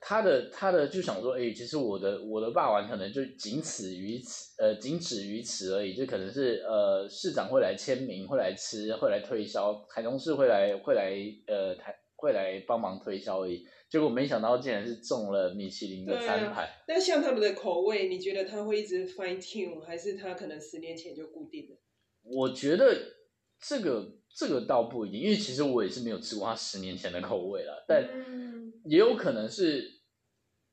[0.00, 11.14] 他的他的就想说，哎、其实我的我的霸王可能就仅此于此，呃，仅止于此而已，就可能是呃市长会来签名，会来吃，会来推销，台中市会来会来
[11.46, 13.66] 呃台会来帮忙推销而已。
[13.88, 16.68] 结果没想到竟然是中了米其林的餐牌。
[16.86, 21.76] 那像他们的口味，你觉得他会一直 fine tune，还是他可能十年前就固定了？
[22.22, 22.94] 我觉得
[23.58, 29.82] 这个这个倒不一定，因为其实我也是没有吃过他十年前的口味了，但嗯也有可能是，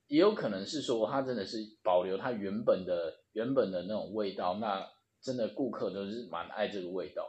[0.07, 4.87] 也有可能是说他真的是保留他原本的原本的那种味道，那
[5.21, 7.25] 真的顾客都是蛮爱这个味道。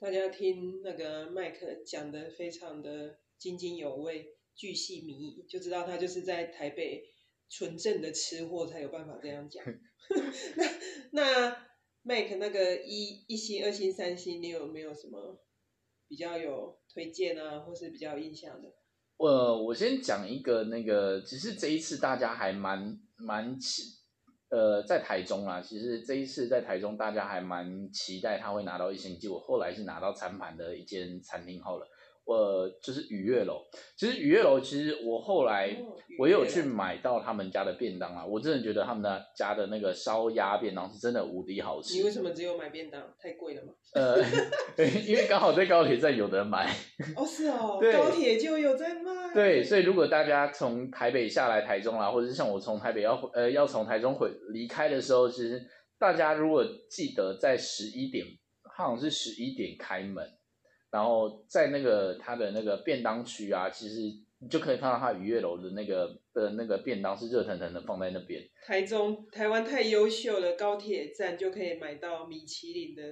[0.00, 7.02] 大家听那个麦克讲的非常的津津有味、巨细靡遗，就知道他就是在台北
[7.50, 9.64] 纯正的吃货才有办法这样讲。
[11.10, 11.66] 那那
[12.04, 15.40] Make 那个一一星、二星、三星，你有没有什么
[16.06, 18.68] 比较有推荐啊，或是比较有印象的？
[19.16, 23.82] 呃，我先讲一个那个，其实这一次大家还蛮蛮期，
[24.50, 31.88] 呃，在台中啊，其实这一次在台中大家还蛮期待他会拿到一星，结果后来是拿到餐盘的一间餐厅好了。
[32.24, 33.62] 呃，就是雨月楼。
[33.96, 35.76] 其实雨月楼，其实我后来
[36.18, 41.96] 我有去买到他们家的便当啊，我真的觉得他们的家的那个烧鸭便当是真的无敌好吃。
[41.96, 43.02] 你为什么只有买便当？
[43.18, 43.72] 太贵了吗？
[43.94, 44.22] 呃，
[45.06, 46.72] 因为刚好在高铁站有得买。
[47.16, 49.34] 哦，是哦，对高铁就有在卖。
[49.34, 55.60] 对，所以如果大家从台北下来台中啦，或者是像我从台北要回呃要从台中回离开的时候，其实
[55.98, 58.24] 大家如果记得在十一点，
[58.76, 60.24] 好像是十一点开门，
[60.92, 64.00] 然后在那个它的那个便当区啊，其实
[64.40, 68.42] 你就可以看到它愉悦楼的那个的那个便当是热腾腾的放在那边。
[68.66, 73.02] 台中台湾太优秀了，高铁站就可以买到米其林的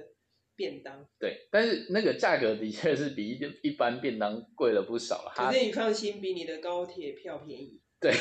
[0.55, 1.03] 便当。
[1.19, 5.31] 对，但是那个价格的确是比一一般便当贵了不少了。
[5.35, 7.81] 它可是你放心，比你的高铁票便宜。
[7.99, 8.11] 对，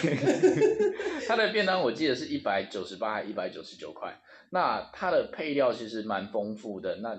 [1.26, 4.20] 它的便当我记得是一百九十八还一百九十九块。
[4.50, 7.14] 那它的配料其实蛮丰富的，那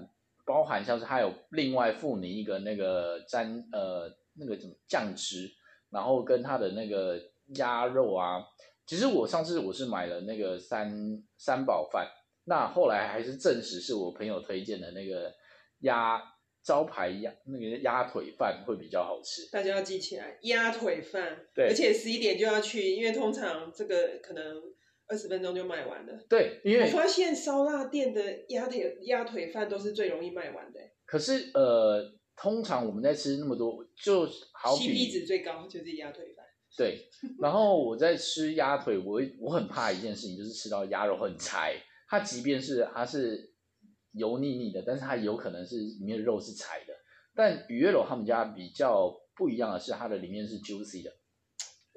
[0.45, 5.49] 包含像是它有另外附你一个那个沾呃那个怎么酱汁，
[5.89, 7.19] 然后跟它的那个
[7.55, 8.41] 鸭肉啊。
[8.85, 10.91] 其实我上次我是买了那个三
[11.37, 12.07] 三宝饭，
[12.45, 15.33] 那后来还是证实是我朋友推荐的那个
[15.79, 16.21] 鸭
[16.63, 19.49] 招牌鸭那个鸭腿饭会比较好吃。
[19.51, 21.39] 大家要记起来，鸭腿饭。
[21.55, 24.61] 对而且十一点就要去，因为通常这个可能
[25.11, 26.25] 二十分钟就卖完了。
[26.29, 36.45] 对，因为我发现烧腊店的鸭腿鸭腿饭都是最容易卖完的可是呃，通常我们在吃那么多，就好，CP 比值最高就是鸭腿饭。
[36.77, 37.09] 对。
[37.41, 41.75] 然后我在吃鸭腿，我我很怕一件事情，就是吃到鸭肉很柴。
[42.07, 43.53] 它即便是它是
[44.13, 46.93] 油腻腻的，但是它有可能是里面的肉是柴的。
[47.35, 51.11] 但鱼月楼他们家比较不一样的是，它的里面是 juicy 的。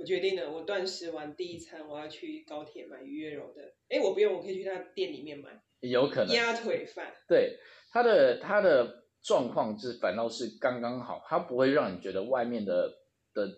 [0.05, 3.63] 我决定了，我断食完第一餐，我要去高铁买鱼月柔的。
[3.89, 5.49] 哎，我不用，我可以去他店里面买
[5.81, 7.11] 有可能鸭腿饭。
[7.27, 7.57] 对
[7.91, 12.87] 它的它的状况是反倒是刚刚好，它不会让你觉得外面的
[13.33, 13.49] 的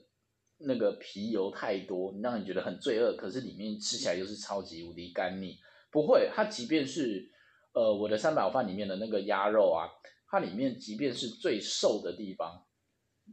[0.58, 5.56] 那个皮油太多，让你觉得很罪恶，可是里面吃起来又是超级无敌干腻。
[5.90, 7.28] 不会，它即便是
[7.72, 9.90] 呃我的三宝饭里面的那个鸭肉啊，
[10.30, 12.64] 它里面即便是最瘦的地方，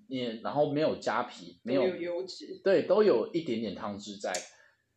[0.10, 4.34] 你然后没有加皮，没有都有油脂，对，都有一点点汤汁在。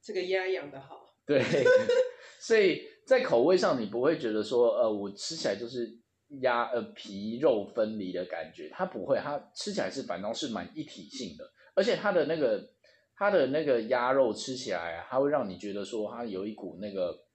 [0.02, 1.04] 这个鸭养的好。
[1.26, 1.42] 对，
[2.40, 5.98] 所以在口味上你不会觉得说，呃，我吃起来就是
[6.40, 12.70] 鸭呃皮肉分离的感觉，它不会，它吃起来是反倒是蛮一体性的，而且它的那个
[13.16, 17.26] 它的那个鸭肉吃起来啊，它会让你觉得说它有一股那个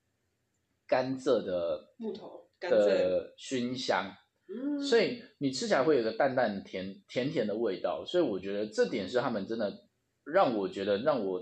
[0.88, 4.16] 甘蔗的木头甘蔗的熏香，
[4.54, 9.86] 嗯，所以你吃起来会有个淡淡甜甜甜的味道，所以我觉得这点是他们真的
[10.26, 11.42] 让我觉得让我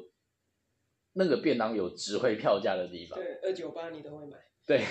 [1.13, 3.19] 那个便当有值回票价的地方。
[3.19, 4.37] 对二九八你都会买。
[4.67, 4.83] 对，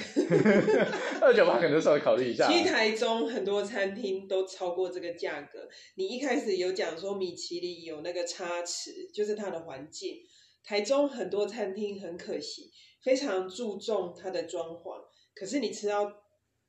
[1.22, 2.50] 二九八可能稍微考虑一下啊。
[2.50, 5.68] 其实台中很多餐厅都超过这个价格。
[5.94, 10.16] 你一开始有讲说米其林有那个差池，就是它的环境。
[10.64, 12.72] 台中很多餐厅很可惜，
[13.04, 15.00] 非常注重它的装潢，
[15.32, 16.12] 可是你吃到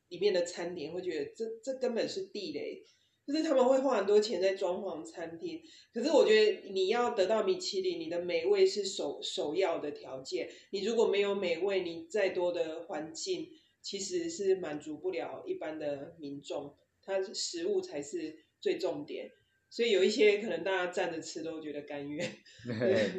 [0.09, 2.83] 里面的餐点，会觉得这这根本是地雷。
[3.27, 5.61] 就是他们会花很多钱在装潢餐厅，
[5.93, 10.49] 可是我觉得你要得到米其林，你的美味是首首要的条件。
[10.71, 13.47] 你如果没有美味，你再多的环境
[13.83, 19.29] 其实是满足不了一般的民众，它食物才是最重点。
[19.69, 22.27] 所以有一些可能大家站着吃都觉得甘愿，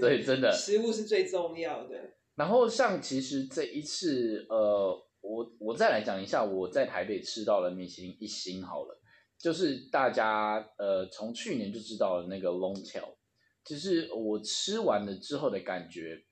[0.01, 2.15] 对，真的，食物是最重要的。
[2.35, 8.97] 然后像其实这一次，呃，我我再来讲一下我在台北吃到了米其林一星好了。
[9.39, 13.17] 就是大家呃，从去年就知道了那个 Longtail，
[13.65, 16.23] 其实我吃完了之后的感觉，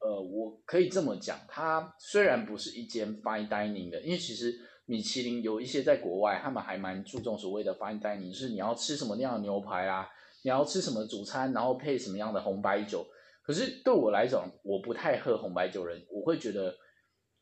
[0.00, 4.52] 呃，我可以这么讲，它虽然不是一间 fine dining 的，因为其实
[4.84, 10.08] 米其林有一些在国外，他们还蛮注重所谓的 fine dining，就是你要吃什么样的牛排啊，
[10.42, 13.06] 你要吃什么主餐，然后配什么样的红白酒。
[13.44, 16.74] 可是对我来讲，我不太喝红白酒人，我会觉得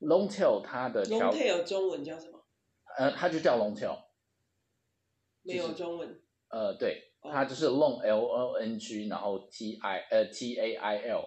[0.00, 2.44] Longtail 它的 Longtail 中文叫什么？
[2.98, 3.98] 呃，它就叫 Longtail。
[5.42, 6.20] 没有中文。
[6.48, 11.24] 呃，对，它就是 long l o n g，然后 t i 呃 t a i l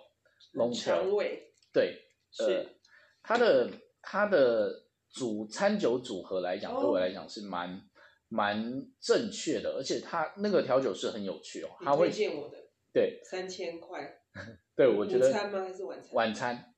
[0.54, 1.04] long tail。
[1.74, 1.98] 对，
[2.40, 2.66] 呃
[3.24, 3.70] 它的
[4.02, 7.82] 它的主餐酒组合来讲，对我来讲是蛮
[8.30, 8.64] 蛮
[9.00, 11.70] 正确的，而且它那个调酒是很有趣哦。
[11.84, 12.58] 他推荐我的。
[12.94, 13.22] 对。
[13.24, 14.22] 三千块。
[14.76, 15.30] 对，我觉得。
[15.30, 15.62] 午餐吗？
[15.62, 16.14] 还是晚餐？
[16.14, 16.74] 晚餐。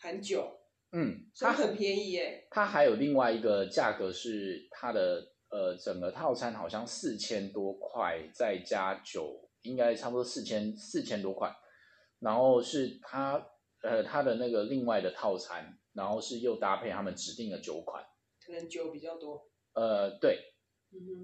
[0.00, 0.57] 含酒。
[0.92, 1.26] 嗯。
[1.38, 2.46] 它很便宜耶。
[2.50, 5.32] 它还有另外一个价格是它的。
[5.50, 11.50] 呃，整个套餐好像四千多块，再加酒，应该差不多四千四千多块。
[12.20, 13.42] 然后是它
[13.82, 18.04] 呃它的那个另外的套餐，然后是又搭配他们指定的酒款，
[18.46, 19.48] 可能酒比较多。
[19.72, 20.38] 呃，对，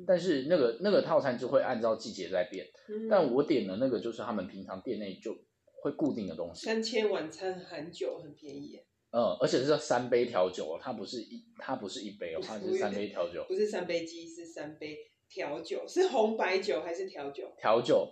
[0.07, 2.67] 但是那个那个套餐就会按照季节在变。
[3.11, 5.37] 但我点的那个就是他们平常店内就
[5.83, 6.65] 会固定的东西。
[6.65, 8.81] 三千晚餐含酒很便宜。
[9.17, 14.99] 嗯，而且是三杯调酒哦，它不是一，它不是一杯哦，它是三杯调酒，不是三杯鸡，是三杯
[15.29, 17.55] 调酒，是红白酒还是调酒？
[17.57, 18.11] 调酒，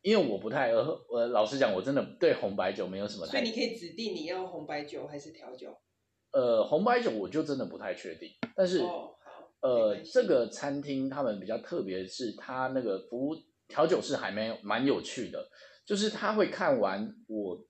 [0.00, 3.26] 因为我不太喝，我老实讲，我真的对红白酒没有什么。
[3.26, 5.76] 所以你可以指定你要红白酒还是调酒？
[6.32, 13.36] 呃，红白酒我就真的不太确定，但是哦好，呃，这个餐厅他们比较特别的是，他那个服务
[13.68, 15.46] 调酒是还没有蛮有趣的，
[15.84, 17.62] 就是他会看完我。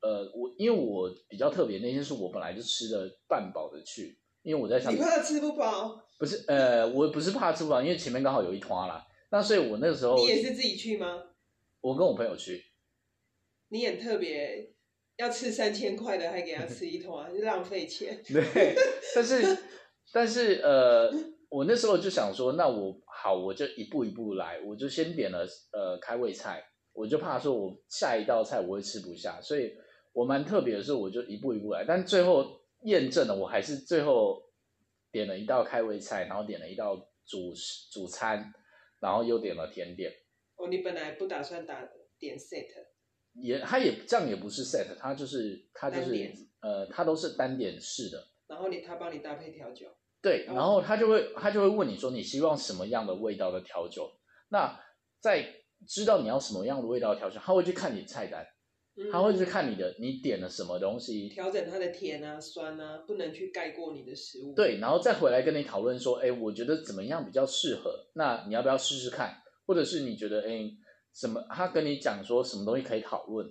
[0.00, 6.00] 呃，我因为我比较特别，那天是我本来就吃的半饱的去，因为我在想你怕吃不饱？
[6.18, 9.04] 不是，呃，我不是怕吃不饱，因为前面刚好有一团啦。
[9.30, 11.24] 那所以我那个时候你也是自己去吗？
[11.80, 12.64] 我跟我朋友去。
[13.70, 14.72] 你很特别，
[15.16, 18.22] 要吃三千块的还给他吃一团， 浪费钱。
[18.26, 18.74] 对，
[19.14, 19.58] 但是
[20.12, 21.12] 但是呃，
[21.48, 29.72] 我那时候就想说，那我好，我就一步一步来，我就先点了呃开胃菜，我就怕说我下一道菜我会吃不下，所以。
[30.18, 34.42] 我蛮特别的是，我就一步一步来，但最后验证了，我还是最后
[35.12, 37.54] 点了一道开胃菜，然后点了一道主
[37.92, 38.52] 主餐，
[38.98, 40.12] 然后又点了甜点。
[40.56, 42.66] 哦，你本来不打算打点 set？
[43.34, 48.26] 也，他也这样也不是 set，他就是他就是呃，他都是单点式的。
[48.48, 49.86] 然后你他帮你搭配调酒。
[50.20, 54.10] 对，然后他就会他就会问你说你希望什么样的味道的调酒？
[54.48, 54.80] 那
[55.20, 58.44] 在知道你要什么样的味道的调酒，他会去看你菜单。
[59.12, 64.52] 他会去看你的，你点了什么东西，调整它的甜啊、酸啊，不能去盖过你的食物。
[64.54, 68.06] 对，然后再回来跟你讨论说，哎，我觉得怎么样比较适合？
[68.14, 69.36] 那你要不要试试看？
[69.66, 70.68] 或者是你觉得，哎，
[71.14, 71.40] 什么？
[71.48, 73.46] 他跟你讲说什么东西可以讨论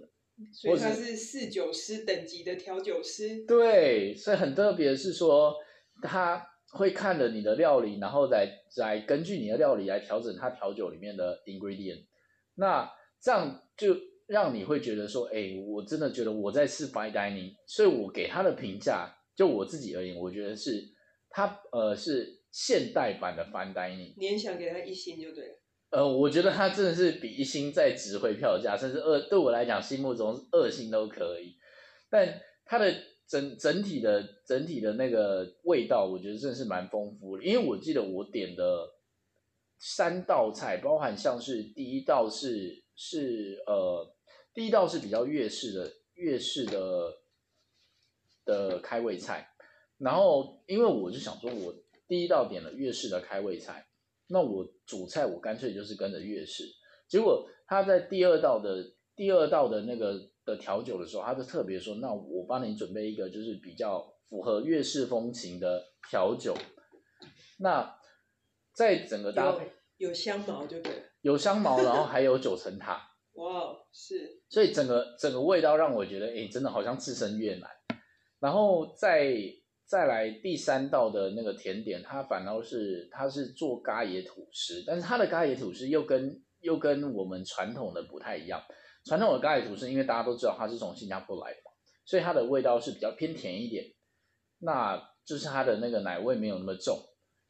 [0.52, 3.46] 所以他是侍酒师等级的调酒师。
[3.46, 5.56] 对，所以很特别是说，
[6.02, 12.04] 他会看了你的料理，然后再再根据你的料理来调整他调酒里面的 ingredient。
[12.56, 13.96] 那这样就。
[14.28, 20.84] 让你会觉得说，哎，我真的觉得我在吃 fine dining，所以我给他的评价，就我自己而言，我觉得是
[21.30, 24.14] 他呃是现代版的 fine dining。
[24.18, 25.54] 你也想给他一星就对了。
[25.92, 31.56] 呃，我觉得他真的是比一星再值回票价，甚至二对我来讲，心目中二星都可以。
[32.10, 32.94] 但它的
[33.26, 37.44] 整整体的整体的那个味道，我觉得真的是蛮丰富的。
[37.46, 38.90] 因为我记得我点的
[39.80, 44.14] 三道菜，包含像是第一道是是呃。
[44.58, 47.14] 第一道是比较粤式的粤式的
[48.44, 49.52] 的开胃菜，
[50.00, 51.76] 然后因为我就想说，我
[52.08, 53.88] 第一道点了粤式的开胃菜，
[54.30, 56.64] 那我主菜我干脆就是跟着粤式。
[57.08, 66.58] 结果他在第二道的第二道的那个的调酒的时候，他就特别说，那我帮你准备一个就是比较符合粤式风情的调酒。
[67.60, 67.96] 那
[68.74, 73.12] 在整个搭配有香茅就对了，有香茅，然后还有九层塔。
[73.34, 77.70] 哇，是，所以整个整个味道让我觉得，哎，真的好像置身越南。
[78.40, 79.36] 然后再
[79.86, 88.62] 再来第三道的那个甜点，它反倒是它是做咖椰吐司，但是它的咖椰吐司又跟又跟我们传统的不太一样。
[89.06, 91.72] 传统的咖椰吐司，因为大家都知道它是从新加坡来的嘛，
[92.06, 93.86] 所以它的味道是比较偏甜一点，
[94.60, 97.00] 那就是它的那个奶味没有那么重。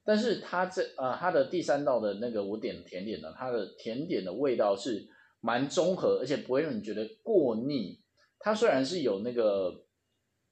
[0.05, 5.05] 但是它这呃它的第三道的那个我点的甜点呢，它的甜点的味道是
[5.47, 8.01] 蛮综合，而且不会让你觉得过腻。
[8.37, 9.85] 它虽然是有那个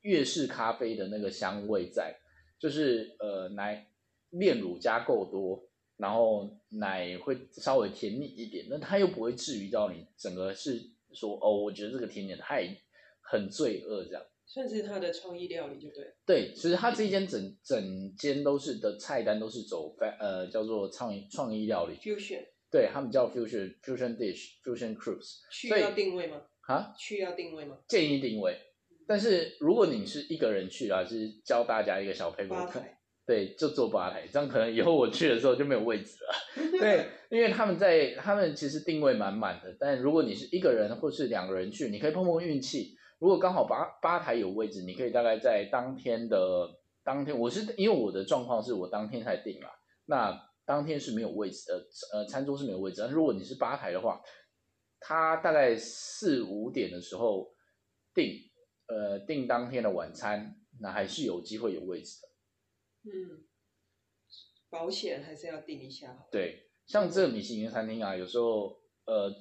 [0.04, 2.16] 粤式咖啡的那个香味在，
[2.58, 3.90] 就是呃奶
[4.30, 5.68] 炼乳加够多，
[5.98, 10.82] 然后奶会稍微甜腻一点，但它又不会至于到你整个是
[11.12, 12.66] 说哦，我觉得这个甜点太
[13.20, 14.24] 很罪恶这样。
[14.48, 16.14] 算是他的创意料理就对。
[16.26, 22.46] 对，其实它这一间整整间都是的菜单都是走呃叫做创意创意料理，fusion
[22.76, 26.42] 对他们叫 fusion fusion dish fusion cruise，所以去要定位吗？
[26.68, 27.78] 啊去要定位吗？
[27.88, 28.60] 建议定位。
[29.08, 36.72] 但是如果你是一个人去啊，就是教大家一个小吧台对，就坐吧台，这样可能以后我去的时候就没有位置了。
[36.78, 42.98] 对，因为他们在他们其实定位满满的，但如果你是一个人或是两个人去，你可以碰碰运气。
[43.20, 46.70] 如果刚好吧吧台有位置，你可以大概在当天的
[47.06, 49.70] 当天，我是因为我的状况是我当天才订了，
[50.08, 53.02] 那当天是没有位置的，呃，餐桌是没有位置。
[53.02, 54.22] 但如果你是吧台的话，
[55.00, 57.54] 他大概四五点的时候
[58.14, 58.34] 订，
[58.88, 62.28] 呃，订当天的晚餐，那还是有机会有位置的。
[63.04, 63.46] 嗯，
[64.70, 66.28] 保险还是要订一下好。
[66.32, 69.32] 对，像这个米其林餐厅啊，有时候呃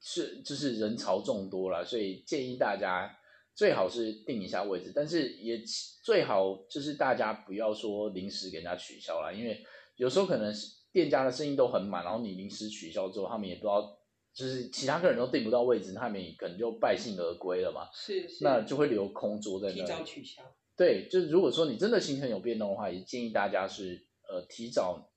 [0.00, 3.14] 是就是人潮众多啦，所以建议大家
[3.54, 5.60] 最好是定一下位置，但是也
[6.02, 9.62] 最好就是大家不要说临时给人家取消了，因为
[9.96, 13.98] 有时候可能是店家的生意都很满，然后你临时取消之后，他们也不知道，
[14.32, 19.84] 就是其他客人都订不到位置，他们也可能就败兴而归了嘛，是是，那就会留空桌在那里。
[19.86, 20.42] 早取消。
[20.76, 25.10] 对，就是如果说你真的行程有变动的话，也建议大家是呃提早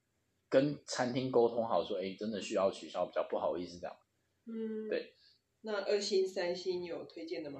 [0.48, 3.96] 跟餐厅沟通好，说哎真的需要取消，比较不好意思这样。
[4.48, 5.14] 嗯，对。
[5.62, 7.60] 那二星、三星有推荐的吗？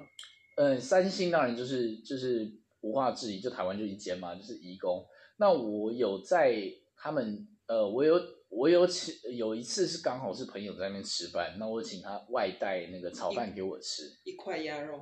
[0.56, 2.50] 嗯，三星当然就是就是
[2.80, 5.06] 无话质疑，就台湾就一间嘛，就是怡工。
[5.36, 6.54] 那我有在
[7.02, 14.02] 他们呃，我有我有请有一次是刚好是朋友在那边吃饭，那我请他外带那个炒饭给我吃。
[14.24, 15.00] 一块鸭肉，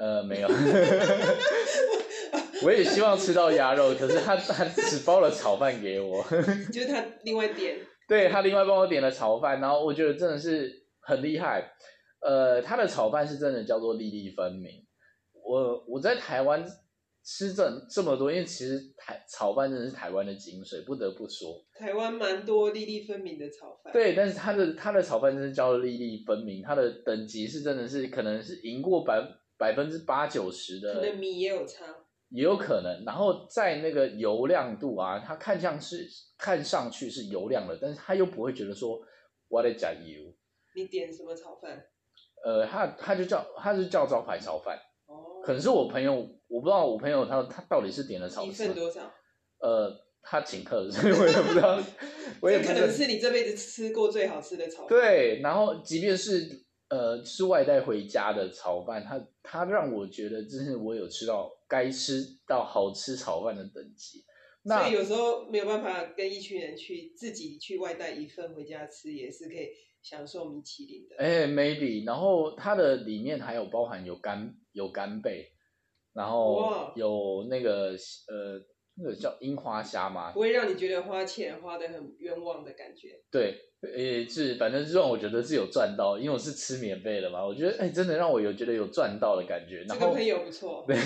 [0.00, 0.48] 呃，没有，
[2.64, 6.24] 我也希望吃到鸭肉，可是他他只包了炒饭给我。
[6.72, 7.78] 就是他另外点。
[8.08, 10.70] 对他另外帮我点了炒饭，然后我觉得真的是
[11.00, 11.72] 很厉害。
[12.20, 14.84] 呃，他的炒饭是真的叫做粒粒分明。
[15.44, 16.64] 我我在台湾
[17.24, 21.64] 吃这这么多，因为其实台炒饭真的是台湾的精髓，不得不说。
[21.72, 29.22] 台湾蛮多粒粒分明的炒饭。，对，但是它的它的炒饭真是叫粒粒分明，它的等级是真的是可能是赢过百
[29.56, 31.84] 百分之八九十的，可能米也有差。
[32.30, 33.04] 也有可能。
[33.04, 36.08] 然后在那个油亮度啊，它看像是
[36.38, 38.98] 看上去是油亮的，但是它又不会觉得说
[39.48, 40.34] 我在加油。
[40.74, 41.84] 你点什么炒饭？
[42.44, 44.80] 呃，它它就叫它是叫招牌炒饭，哦，
[45.44, 46.14] 可能是我朋友，
[46.48, 49.12] 我不知道我朋友他他到底是点了炒一份多少？
[49.58, 49.90] 呃，
[50.22, 51.78] 他请客，所以我也不知道，
[52.40, 54.88] 我也不知道这可能是你这辈子吃过最好吃的炒饭。
[54.88, 64.24] 对，然后即便是呃是外带回家的炒饭，他他让我觉得真是我有吃到该吃到好吃炒饭的等级。
[64.64, 69.68] 那所以有时候没有办法跟一群人去自己去外带一份回家吃，也是可以
[70.02, 71.16] 享受米其林的。
[71.18, 75.52] 哎，maybe，然后它的里面还有包含有干有干贝，
[76.12, 77.90] 然后有那个
[78.28, 78.60] 呃
[78.96, 83.20] 那个叫樱花虾嘛不，会让你觉得花钱花的很冤枉的感觉。
[83.30, 83.56] 对，
[83.96, 90.96] 也是反正是让我觉得是有赚到，因为我是吃免费的嘛，我觉得哎真的让我有觉得有赚到的感觉，然后这个朋友不错， 对，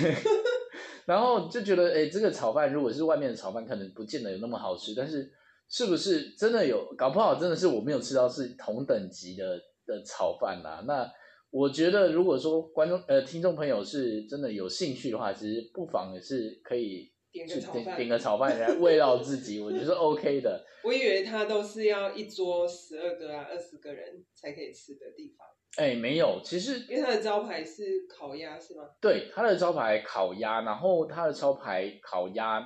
[1.05, 5.33] 然后就觉得，哎，这个炒饭如果是外面的炒饭，可能不见得有那么好吃，但是
[5.69, 6.93] 是不是真的有？
[6.97, 9.57] 搞不好真的是我没有吃到是同等级的
[9.87, 10.83] 的炒饭啦。
[10.87, 11.09] 那
[11.57, 20.63] 我觉得，如果说观众呃听众朋友是真的有兴趣的话，其实不妨也是可以去点个炒饭点点个炒饭来慰劳自己，我觉得是 OK 的。
[20.85, 25.47] 我以为他都是要一桌十二个啊、二十个人才可以吃的地方，
[25.83, 28.83] 哎，没有，其实因为他的招牌是烤鸭，是吗？
[29.01, 32.61] 对，它的招牌烤鸭，然后它的招牌烤鸭，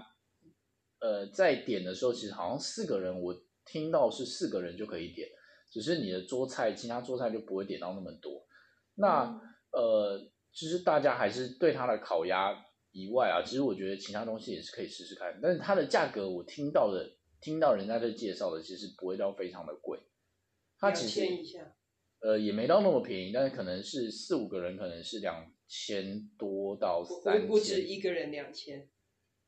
[0.98, 3.32] 呃，在点的时候，其实好像四个人，我
[3.64, 5.28] 听到是四个人就可以点，
[5.70, 8.39] 只是你的桌菜，其他桌菜就不会点到那么多。
[9.00, 9.40] 那、嗯
[9.72, 12.54] 呃，其实大家还是对它的烤鸭
[12.92, 19.98] 以外啊，其实我觉得其他东西也是可以试试看，但是它的价格，我听到的，听到人家在介绍的，其实不会到非常的贵。
[20.78, 21.20] 它两其实
[22.20, 28.88] 呃，也没到那么便宜，但是可能是四五个人，可能是两千多到三千，不止一个人两千。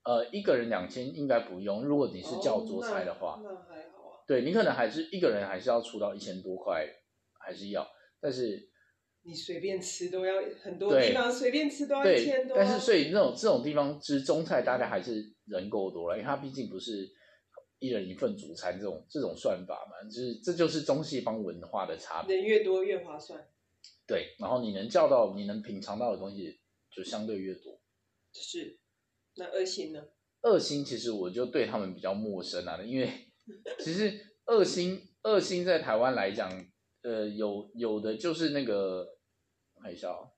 [0.05, 4.25] 呃，一个人两千应该不用，如果你是叫桌菜的话，那还好啊。
[4.27, 6.87] 对你可能还是一个人还是要出到一千多块，
[7.39, 7.87] 还是要，
[8.21, 8.71] 但是
[9.25, 17.11] 你随便吃都要很多地方随便吃都要一千多，但是所以那种这种地方吃中菜大概还是人够多了，因为它毕竟不是
[17.79, 23.49] 一人一份主餐这种这种算法嘛，就是这就是中西方文化的差别，人越多越划算。
[24.07, 26.61] 对，然后你能叫到你能品尝到的东西
[26.91, 27.81] 就相对越多，
[28.33, 28.79] 就是。
[29.37, 30.05] 那二星呢？
[30.43, 33.09] 二星其实我就对他们比较陌生啊，因为
[33.81, 34.13] 其实
[34.45, 36.51] 二星二星在台湾来讲，
[37.03, 39.12] 呃，有有的就是那个，
[39.83, 40.31] 看一下哦，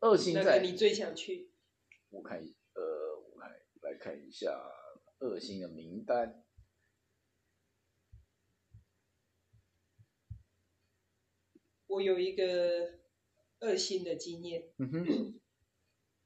[0.00, 1.52] 二星在你最想去？
[2.10, 2.82] 我看呃，
[3.32, 3.48] 我来
[3.82, 4.50] 来看一下
[5.20, 6.44] 二星的名单。
[11.86, 12.98] 我有一个
[13.60, 14.72] 二星的经验。
[14.78, 15.40] 嗯哼。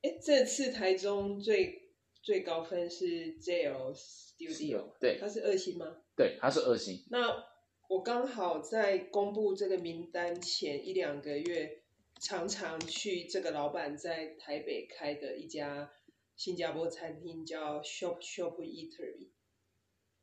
[0.01, 1.93] 哎，这次台中最
[2.23, 6.05] 最高分是 JL Studio，对，它是二星吗？
[6.17, 7.05] 对，它是二星。
[7.11, 7.45] 那
[7.89, 11.78] 我刚好在公布这个名单前一两个月，
[12.21, 15.93] 常常去这个老板在台北开的一家
[16.37, 19.29] 新加坡餐厅，叫 Shop Shop Eatery。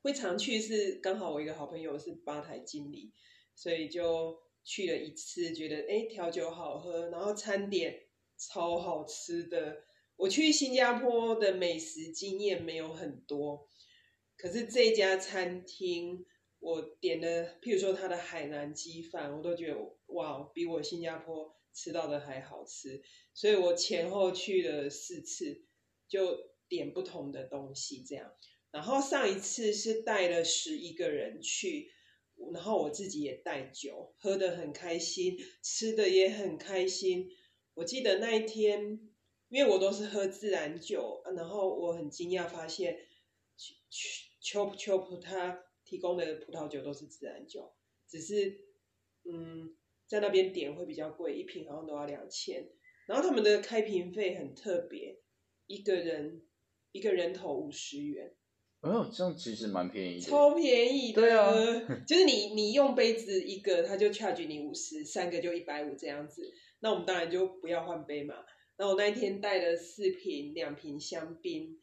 [0.02, 3.12] 会常去是刚好我一个好朋友是吧台经理，
[3.56, 8.02] 所以就去了一次，觉得哎调酒好喝，然后餐点。
[8.38, 9.86] 超好吃的！
[10.18, 13.70] 我去新加坡的美食经验没有很多，
[14.36, 16.26] 可是这家餐厅
[16.60, 19.78] 我点的，譬如说它的海南鸡饭，我都觉得
[20.08, 23.03] 哇，比我新加坡吃到的还好吃。
[23.34, 25.65] 所以我前后去了四次，
[26.07, 26.36] 就
[26.67, 28.34] 点不同的东西这样。
[28.71, 31.91] 然后上一次是带了十一个人去，
[32.53, 37.30] 然后我自己也带酒，喝的很开心，吃的也很开心。
[37.76, 38.99] 我记得那一天，
[39.49, 42.97] 因为我都是喝自然酒，然后我很惊讶发现，
[43.55, 43.76] 秋
[44.41, 47.73] 秋秋葡他提供的葡萄酒都是自然酒，
[48.07, 48.59] 只是
[49.23, 49.76] 嗯，
[50.08, 52.68] 在那边点会比较贵，一瓶好像都要两千。
[53.08, 55.20] 然后他们的开瓶费很特别，
[55.68, 56.41] 一个人
[56.91, 58.36] 一个人头五十元。
[58.82, 60.22] 哦，这样其实蛮便宜的。
[60.22, 61.22] 超便宜的。
[61.22, 61.51] 对啊，
[62.08, 66.53] 就是你你用杯子一个，他就 charge 你五十，三个就一百五这样子。
[66.80, 68.36] 那我们当然就不要换杯嘛。
[68.78, 71.80] 那我那一天带了四瓶，两瓶香槟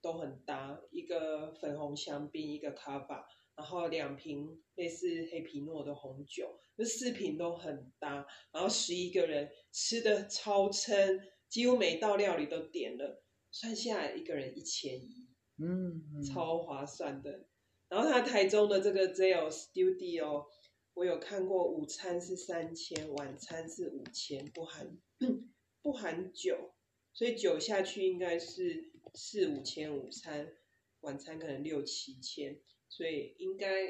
[0.00, 3.26] 都很搭，一个粉红香槟，一个卡巴，
[3.58, 8.24] 然后两瓶类似黑皮诺的红酒，那四瓶都很搭。
[8.52, 15.28] 然后十一个人吃的超撑，几乎每道料理都点了，算下来一个人一千一，
[15.58, 17.48] 嗯，超划算的。
[17.88, 20.46] 然后他台中的这个 Zell Studio。
[20.94, 24.98] 我有看过，午餐是三千，晚餐是五千，不含
[25.80, 26.74] 不含酒，
[27.12, 30.54] 所以酒下去应该是四五千，午餐
[31.02, 33.84] 晚餐可能六七千，所以应该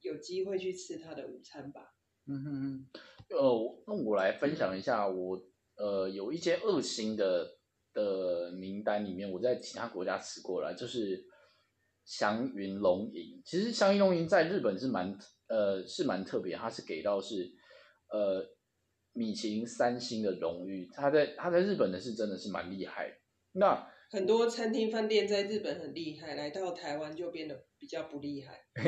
[0.00, 1.94] 有机会去吃他的午餐吧。
[2.26, 2.86] 嗯哼哼，
[3.30, 5.40] 呃，那我来分享一下，我
[5.76, 7.58] 呃有一些二星的
[7.92, 11.24] 的名单里面，我在其他国家吃过了，就是
[12.04, 13.42] 祥云龙吟。
[13.44, 15.18] 其实祥云龙吟在日本是蛮。
[15.50, 17.52] 呃，是蛮特别，它是给到是，
[18.12, 18.40] 呃，
[19.12, 20.88] 米其林三星的荣誉。
[20.94, 23.18] 他在他在日本的是真的是蛮厉害。
[23.50, 28.60] 那很多餐厅饭店在日本很厉害，来到台湾就变得比较不厉害。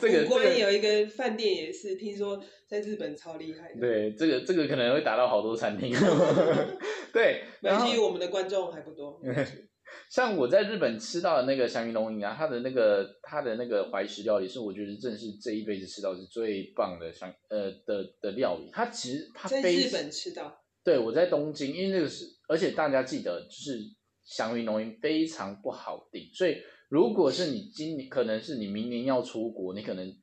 [0.00, 3.72] 这个我也有一个饭店也是，听说在日本超厉害。
[3.80, 5.94] 对，这个这个可能会打到好多餐厅。
[7.12, 9.20] 对，尤其我们的观众还不多。
[10.10, 18.70] 像我在日本吃到的那个香云龙吟啊，它的那个它的那个怀石料理是我觉得正是这一辈子吃到是最棒的香呃的的料理。
[18.72, 23.80] 它其实它在日本吃到，对我在东京，因为那个是而且大家记得就是
[24.24, 26.58] 祥云龙吟非常不好订，所以
[26.88, 30.14] 如果是你今年可能是你明年要出国，你可能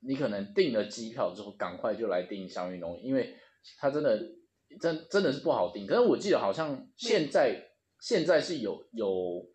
[0.00, 3.34] 你可能订了机票之后赶快就来订祥云龙吟，因为
[3.78, 4.18] 它真的
[4.80, 5.86] 真真的是不好订。
[5.86, 7.70] 可是我记得好像现在。
[8.00, 9.46] 现在是有有，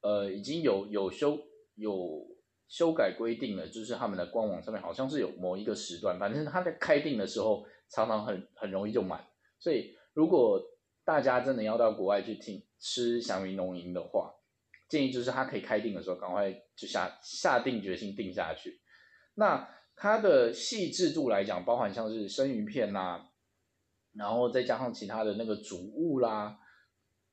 [0.00, 1.38] 呃，已经有有修
[1.76, 2.26] 有
[2.66, 9.24] 修改规定了，就是他们的官网上面好像是有某一个时段，反正他在开定的时候常常很很容易就满，
[9.60, 10.62] 所以如果
[11.04, 14.34] 大家真的要到国外去听吃祥云农吟的话，
[14.88, 18.80] 建议就是他可以开定的时候赶快就下下定决心定下去。
[19.34, 23.30] 那它的细致度来讲，包含像是生鱼片啦，
[24.14, 26.58] 然后再加上其他的那个主物啦，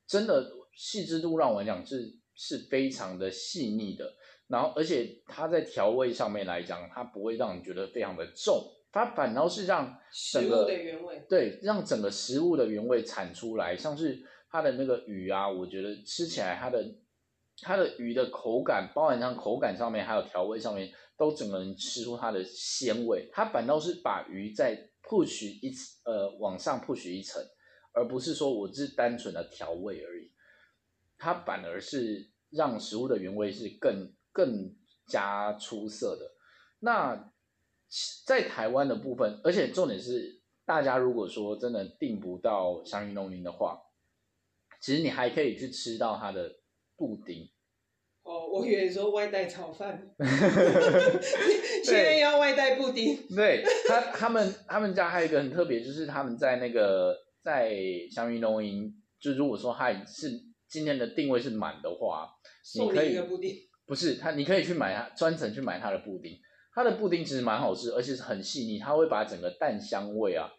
[0.06, 0.58] 真的。
[0.72, 4.14] 细致度让我讲是是非常的细腻的，
[4.46, 11.26] 然后而且它在调味上面来讲，它不会让你觉得非常的重，它反倒是让食物整个的原味。
[11.28, 14.20] 对，让整个食物的原味产出来，像是
[14.50, 16.84] 它的那个鱼啊，我觉得吃起来它的
[17.62, 23.28] 它的鱼的口感，包含像口感上面，还有调味上面，都整个人吃出它的鲜味。
[23.32, 25.72] 它反倒是把鱼再 push 一
[26.04, 27.42] 呃往上 push 一层，
[27.92, 30.32] 而不是说我只是单纯的调味而已。
[31.18, 34.74] 它反而是让食物的原味是更更
[35.06, 36.32] 加出色的。
[36.78, 37.32] 那
[38.26, 43.80] 在台湾的部分，而且重点是，大家如果说真的订不到香芋农林的话，
[44.80, 46.60] 其实你还可以去吃到它的
[46.96, 47.48] 布丁。
[48.22, 50.00] 哦，我以为你说外带炒饭，
[51.82, 53.16] 现在要外带布丁。
[53.34, 57.74] 对他，他们他们家还有一个很特别，就是他们在那个在
[58.10, 60.30] 香芋农营，就如果说他是
[60.68, 62.30] 今天的定位是满的话，
[62.78, 63.18] 你可以。
[63.86, 66.38] 不是他，你可以去买它，专程去买它的布丁。
[66.72, 70.50] 它的布丁其实蛮好吃，而且是很细腻，它会把整个蛋香味啊，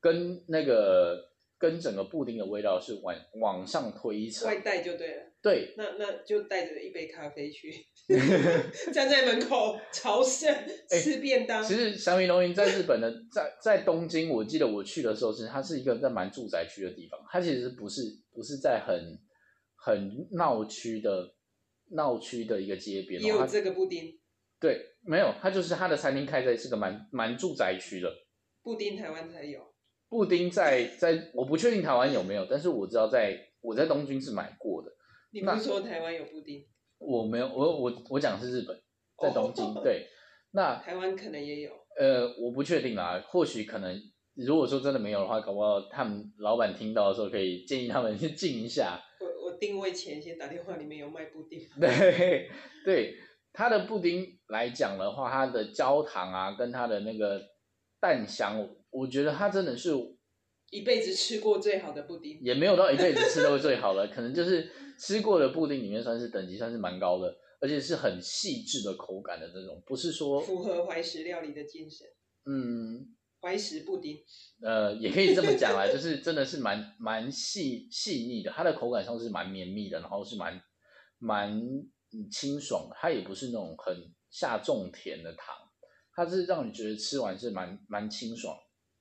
[0.00, 4.46] 跟那个跟整个布丁的味道是往往上推一层。
[4.46, 7.72] 外带就对了，对，那那就带着一杯咖啡去，
[8.92, 10.54] 站在门口朝圣
[10.90, 11.64] 吃便当。
[11.64, 18.02] 其实祥云龙吟在日本的，在在东京，我记得我去的时候是它是一个在蛮住宅区的地方，它其实不是
[18.32, 19.18] 不是在很
[19.76, 21.32] 很闹区的
[21.92, 24.18] 闹区的一个街边，也有这个布丁，
[24.66, 28.12] 对没有，它就是它的餐厅开在是个蛮蛮住宅区的。
[28.62, 29.60] 布丁台湾才有。
[30.08, 34.90] 布丁在在我不确定台湾有没有，但是我知道在我在东京是买过的。
[35.32, 36.64] 你不是说台湾有布丁，
[36.98, 38.76] 我没有，我我我讲的是日本，
[39.20, 39.64] 在东京。
[39.64, 40.06] 哦对，
[40.52, 41.70] 那台湾可能也有。
[41.98, 43.96] 呃，我不确定啦，或许可能，
[44.34, 49.00] 如果说真的没有的话，搞不好他们老板听到的时候可以建议他们去 进一下。
[49.20, 51.60] 我我定位前先打电话，里面有卖布丁。
[51.80, 52.48] 对
[52.84, 53.14] 对，
[53.56, 57.42] 它的布丁来讲的话，它的焦糖啊，跟它的那个
[57.98, 59.92] 蛋香，我觉得它真的是
[60.70, 72.06] 一辈子吃过最好的布丁，也没有到一辈子吃都最好了，可能就是吃过的布丁里面算是等级算是蛮高的，而且是很细致的口感的这种，不是说符合怀石料理的精神。
[72.44, 73.16] 嗯。
[73.38, 74.16] 怀石布丁，
[74.62, 80.60] 呃也可以这么讲啦， 就是真的是蛮蛮细细腻的，它的口感上是蛮绵密的，然后是蛮
[81.18, 81.86] 蛮嗯
[82.30, 85.54] 清爽，它也不是那种很下重甜的糖，
[86.14, 88.56] 它是让你觉得吃完是蛮蛮清爽。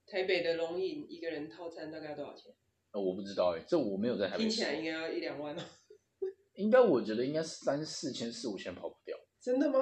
[0.05, 2.53] 台北的龙饮一个人套餐大概要多少钱？
[2.91, 5.63] 呃，我不知道哎，这我没有在台北听起来应该要一两万哦。
[6.53, 9.80] 应该我觉得应该三四千四五千跑不掉，真的吗？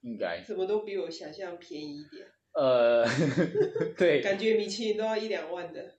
[0.00, 3.04] 应该怎么都比我想象便宜一点，呃，
[3.98, 5.98] 对，感觉米其林都要一两万的，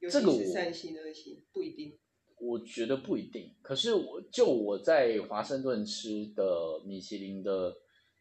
[0.00, 1.98] 这个是三星、二星不一定。
[2.38, 3.54] 我觉得不一定。
[3.62, 7.74] 可是我就我在华盛顿吃的米其林的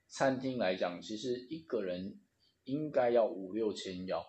[0.08, 2.18] 餐厅来讲，其实一个人
[2.64, 4.26] 应该要五六千要，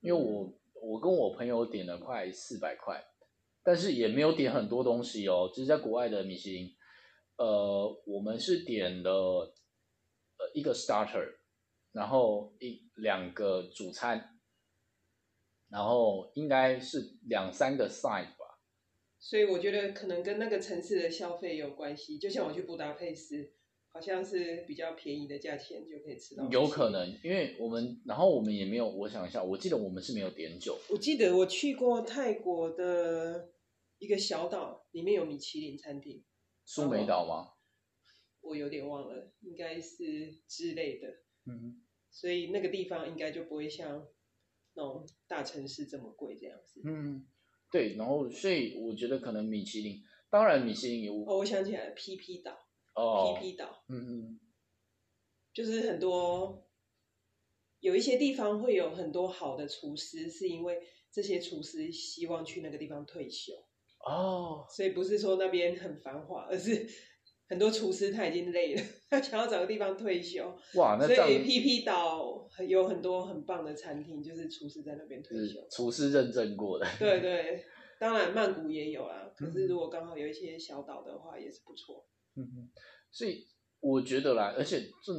[0.00, 3.02] 因为我我跟我朋友点了快四百块，
[3.62, 5.48] 但是也没有点很多东西哦。
[5.48, 6.70] 就是在国外的米其林，
[7.36, 9.54] 呃，我们是点了
[10.38, 11.26] 呃一个 starter，
[11.92, 14.38] 然后一两个主餐，
[15.68, 18.39] 然后应该是两三个 side 吧。
[19.20, 22.18] 所以我觉得可能跟那个城市的消费有关系。
[22.18, 23.52] 就像我去布达佩斯，
[23.92, 26.48] 好像是比较便宜的价钱就可以吃到。
[26.48, 26.90] 有可。
[26.90, 33.52] 能，因为我们，然后我们也没有，我想一下，我记得我们是没有点酒，我记得我去过泰国的
[33.98, 36.24] 一个小岛，里面有米其林餐厅，
[36.64, 37.52] 苏梅岛吗？
[38.40, 41.08] 我有点忘了，应该是之类的。
[41.44, 44.08] 嗯，所以那个地方应该就不会像
[44.74, 46.80] 那种大城市这么贵这样子。
[46.84, 47.26] 嗯，
[47.70, 52.58] 对，然后所以我觉得可能米其林，当然米其林有哦，我想起来，PP 岛
[52.94, 54.40] 哦，，PP 岛嗯嗯，
[55.52, 56.66] 就是很多
[57.80, 63.52] 有一些地方会有很多好的厨师，是因为这些厨师希望去那个地方退休，
[64.06, 66.88] 哦，所以不是说那边很繁华，而是
[67.50, 75.66] 很多厨师他已经累了，他想要找个地方退休，哇，那所以 PP 岛有很多很棒的餐厅，就是厨师在那边退休。
[75.68, 77.64] 厨师认证过的，对对，
[77.98, 82.06] 当然曼谷也有啦，可嗯是如果刚好有一些小岛的话，也是不错。
[82.36, 82.70] 嗯嗯，
[83.10, 83.48] 所以
[83.80, 85.12] 我觉得啦，而且这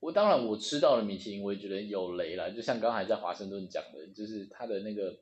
[0.00, 5.16] 我当然我吃到了米其林，我也觉得有雷啦，就像刚才在华盛顿讲的，就是它的那个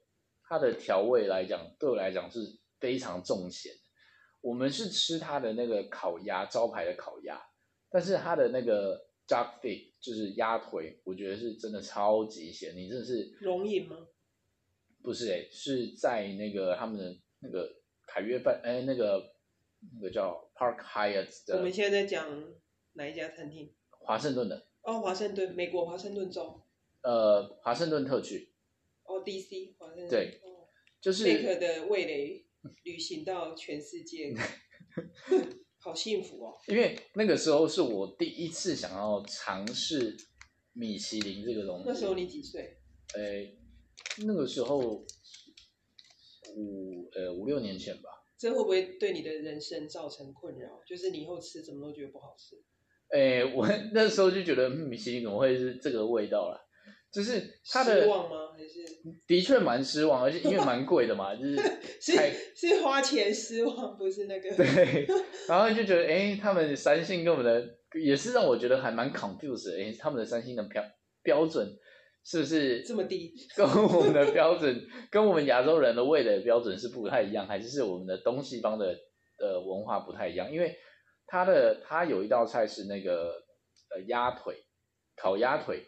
[0.48, 2.40] 它的调味来讲，对我来讲是
[2.80, 3.83] 非常重咸的。
[4.44, 7.40] 我们是吃它的那个烤鸭，招牌的烤鸭，
[7.88, 14.06] 但是它的那个 duck feet 就是鸭腿，我觉得是真的超级咸，你真的是龙饮吗？
[15.02, 17.74] 不是诶、是在那个他们的那个
[18.06, 19.34] 凯悦饭，哎、那个
[19.94, 22.54] 那个叫 Park Hyatt 的我们现在在讲
[22.92, 23.72] 哪一家餐厅？
[23.88, 24.66] 华盛顿的。
[24.82, 26.60] 哦，华盛顿，美国华盛顿州。
[27.00, 28.52] 呃，华盛顿特区，
[29.04, 30.68] 哦，DC，华盛顿对哦
[31.00, 32.44] 就是贝克的味蕾
[32.84, 34.34] 旅行到全世界，
[35.78, 36.54] 好幸福哦！
[36.68, 40.16] 因为那个时候是我第一次想要尝试
[40.72, 41.84] 米其林这个东西。
[41.86, 42.78] 那时候你几岁？
[43.16, 43.58] 诶，
[44.26, 44.78] 那个时候
[46.56, 48.10] 五呃五六年前吧。
[48.36, 50.82] 这会不会对你的人生造成困扰？
[50.86, 52.56] 就是你以后吃什么都觉得不好吃。
[53.08, 56.60] 哎，我那时候就觉得嗯米其林怎么会是这个味道啦？
[57.14, 57.40] 就是
[57.70, 58.36] 他的失望吗？
[58.56, 58.84] 还是
[59.26, 61.56] 的确蛮失望，而且因为蛮贵的嘛， 就是
[62.00, 62.12] 是
[62.56, 64.50] 是花钱失望，不是那个？
[64.56, 65.06] 对，
[65.48, 69.76] 然后就觉得诶，他们三星跟我们的也是让我觉得还蛮 confused 的。
[69.76, 70.82] 诶，他们的三星的标
[71.22, 71.68] 标准
[72.24, 73.32] 是不是这么低？
[73.56, 78.96] 跟我们的标准， 跟我们亚洲人的味蕾标准是不太一样，还是是我们的东西方的
[79.38, 80.50] 呃文化不太一样？
[80.50, 80.76] 因为
[81.26, 83.34] 他的他有一道菜是那个
[83.94, 84.54] 呃鸭腿，
[85.16, 85.82] 烤鸭腿，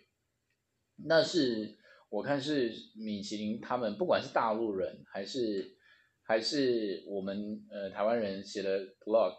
[1.05, 1.77] 那是
[2.09, 5.77] 我看是米其林他们不管是大陆人还是
[6.23, 9.35] 还是我们呃台湾人写的 blog，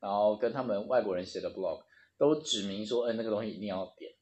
[0.00, 1.82] 然后跟他们外国人写的 blog
[2.18, 4.12] 都指明说，嗯、那个东西一定要点。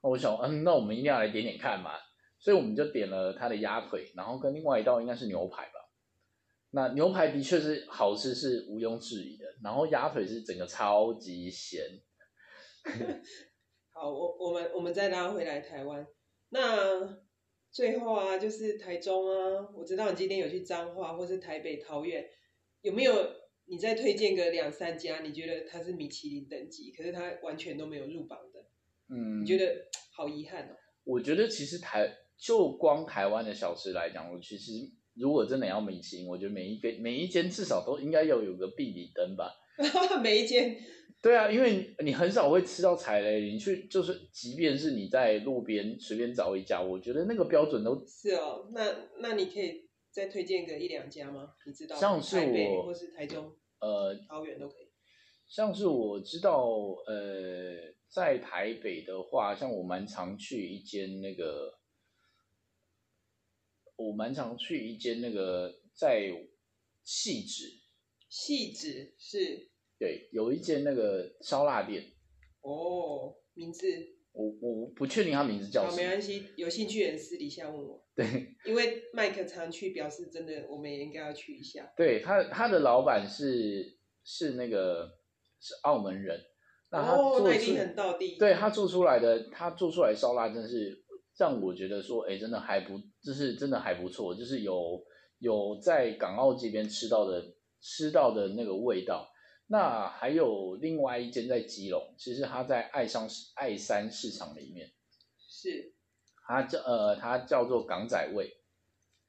[0.00, 1.92] 我想，嗯，那我们一定要来点点看嘛，
[2.38, 5.72] 所以我们就点了它的鸭腿，然后跟另外一道应该是牛排吧。
[6.70, 9.44] 那牛排的确是好吃，是毋庸置疑的。
[9.62, 11.82] 然后鸭腿是整个超级咸，
[13.96, 16.04] 好，我我们我们再拉回来台湾。
[16.48, 17.16] 那
[17.70, 22.28] 最后啊，就是台中啊，我知道你今天有去彰化或是台北、桃园，
[22.82, 23.14] 有没有
[23.66, 25.20] 你再推荐个两三家？
[25.20, 28.60] 你觉得它是米其林等级，可是它完全都没有入榜的，
[29.14, 29.72] 嗯，你觉得
[30.12, 30.74] 好遗憾哦？
[31.04, 34.72] 我觉得其实台就光台湾的小吃来讲，我其实
[35.14, 39.52] 如果真的要米其林，我觉得每一个每一间至少都应该要有个必比登吧。
[40.22, 40.76] 每一间
[41.24, 51.54] 对啊，因为你很少会吃到踩雷，你去就是，即便是你在路边随便找一家，我觉得那个标准都是哦，那那你可以再推荐个一两家吗？
[51.64, 54.92] 你知道吗像是台北我或是台中、呃，桃园都可以。
[55.48, 56.68] 像是我知道
[57.06, 61.78] 呃，在台北的话，像我蛮常去一间那个，
[63.96, 66.30] 我蛮常去一间那个在
[67.02, 67.80] 细致，
[68.28, 69.70] 细致是
[70.04, 72.04] 对，有一间那个烧腊店，
[72.60, 73.86] 哦，名字
[74.32, 78.04] 我我不确定他名字叫好，什么，没关系，有兴趣的人私底下问我。
[78.14, 78.26] 对。
[78.66, 81.90] 因为麦克常去，表示真的，我们也应该要去一下。
[81.96, 85.08] 对他，他的老板是是那个
[85.58, 86.38] 是澳门人，
[86.90, 88.36] 那他哦，做出、那一定很到地。
[88.36, 91.02] 对他做出来的，他做出来的烧腊真的是
[91.38, 95.02] 让我觉得说，哎，真的还不，就是真的还不错，就是有
[95.38, 97.42] 有在港澳这边吃到的
[97.80, 99.30] 吃到的那个味道。
[99.74, 104.92] 那还有另外一间在基隆，其实它在爱商爱山市场里面，
[105.36, 105.92] 是
[106.46, 108.56] 它叫呃它叫做港仔味，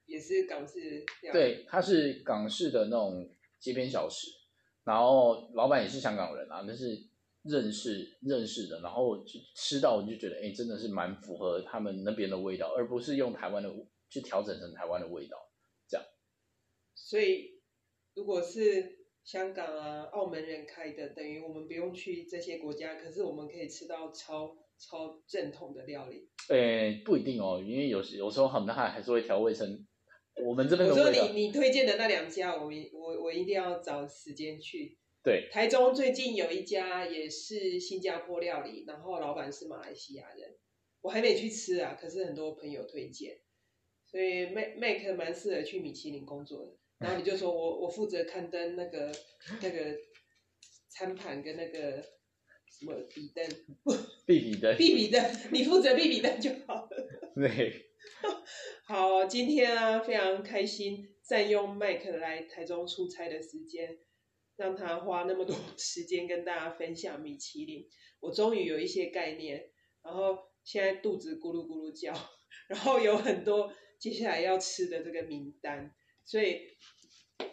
[0.06, 1.40] 也是港式料理。
[1.40, 3.28] 对，它是港式的那种
[3.60, 4.28] 街边小吃，
[4.84, 6.96] 然后老板也是香港人啊，但是
[7.42, 13.74] 认识认识的，然后就吃到我就觉得，哎，真的是蛮符合他们那边的味道，而不是用台湾的
[14.12, 15.38] 去调整成台湾的味道
[15.88, 16.06] 这样。
[16.94, 17.60] 所以
[18.14, 26.30] 如果是香港啊、澳门人开的，等于我们不用去这些国家，可是我们可以吃到超超正统的料理。
[26.50, 29.84] 诶，不一定哦，因为有时有时候很大还是会调味生
[30.46, 31.24] 我们这边我的味道。
[31.24, 34.96] 说你你推荐的那两家，我们我我一定要找时间去。
[35.24, 40.56] 对，台中最近有一家也是新加坡料理，然后老板是马来西亚人，
[41.02, 43.40] 我还没去吃啊，可是很多朋友推荐，
[44.06, 46.78] 所以 Mac Mac 蛮适合去米其林工作的。
[47.00, 49.12] 然后你就说我我负责刊登那个
[49.62, 49.98] 那个
[50.90, 52.02] 餐盘跟那个
[52.70, 53.46] 什么笔灯，
[54.26, 55.22] 必比的，必比灯，
[55.52, 56.90] 你负责必比灯就好了。
[57.36, 57.86] 对，
[58.86, 63.98] 好，今天啊非常开心，占用麦克来台中出差的时间，
[64.56, 67.88] 让他花那么多时间跟大家分享米其林，
[68.20, 69.70] 我终于有一些概念，
[70.02, 72.14] 然后现在肚子咕噜咕噜叫，
[72.70, 75.94] 然后有很多接下来要吃的这个名单，
[76.26, 76.58] 所以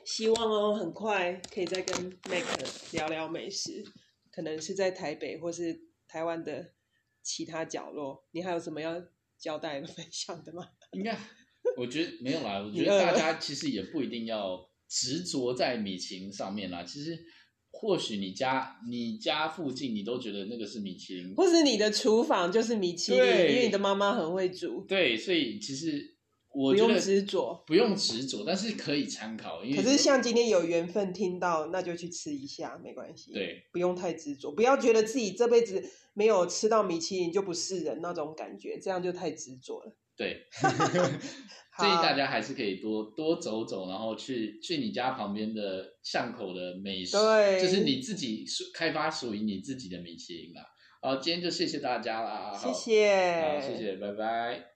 [0.04, 2.56] 希望哦很快可以再跟麦克
[2.92, 3.84] 聊聊美食，
[4.30, 6.72] 可能是在台北或是台湾的
[7.22, 9.02] 其他角落，你还有什么要
[9.38, 10.66] 交代的分享的吗？
[10.92, 11.16] 应该，
[11.76, 12.58] 我觉得没有啦。
[12.58, 16.82] 我 觉得大家其实也不一定要执着在米其林上面啦。
[16.84, 17.18] 其实
[17.70, 24.84] 或许你家你家附近你都觉得那个是米其林，或是你的厨房就是米其林，因为你的妈妈很会煮。
[24.86, 26.11] 对，所以其实
[26.55, 27.62] 我觉得执着。
[27.66, 35.82] 不用执着，但是可以参考，因为可是像今天有缘分听到，那就去吃一下，没关系。，对不用太执着，不要觉得自己这辈子
[36.14, 39.96] 没有吃到米其林就不是人那种感觉，这样就太执着了。
[40.14, 40.46] 对，
[41.72, 50.62] 好建议大家还是可以多多走走，然后去去你家旁边的巷口的美食，对就是你自己属开发属于你自己的米其林啦。
[51.00, 54.71] 好，今天就谢谢大家啦，好谢谢，好，谢谢，拜拜。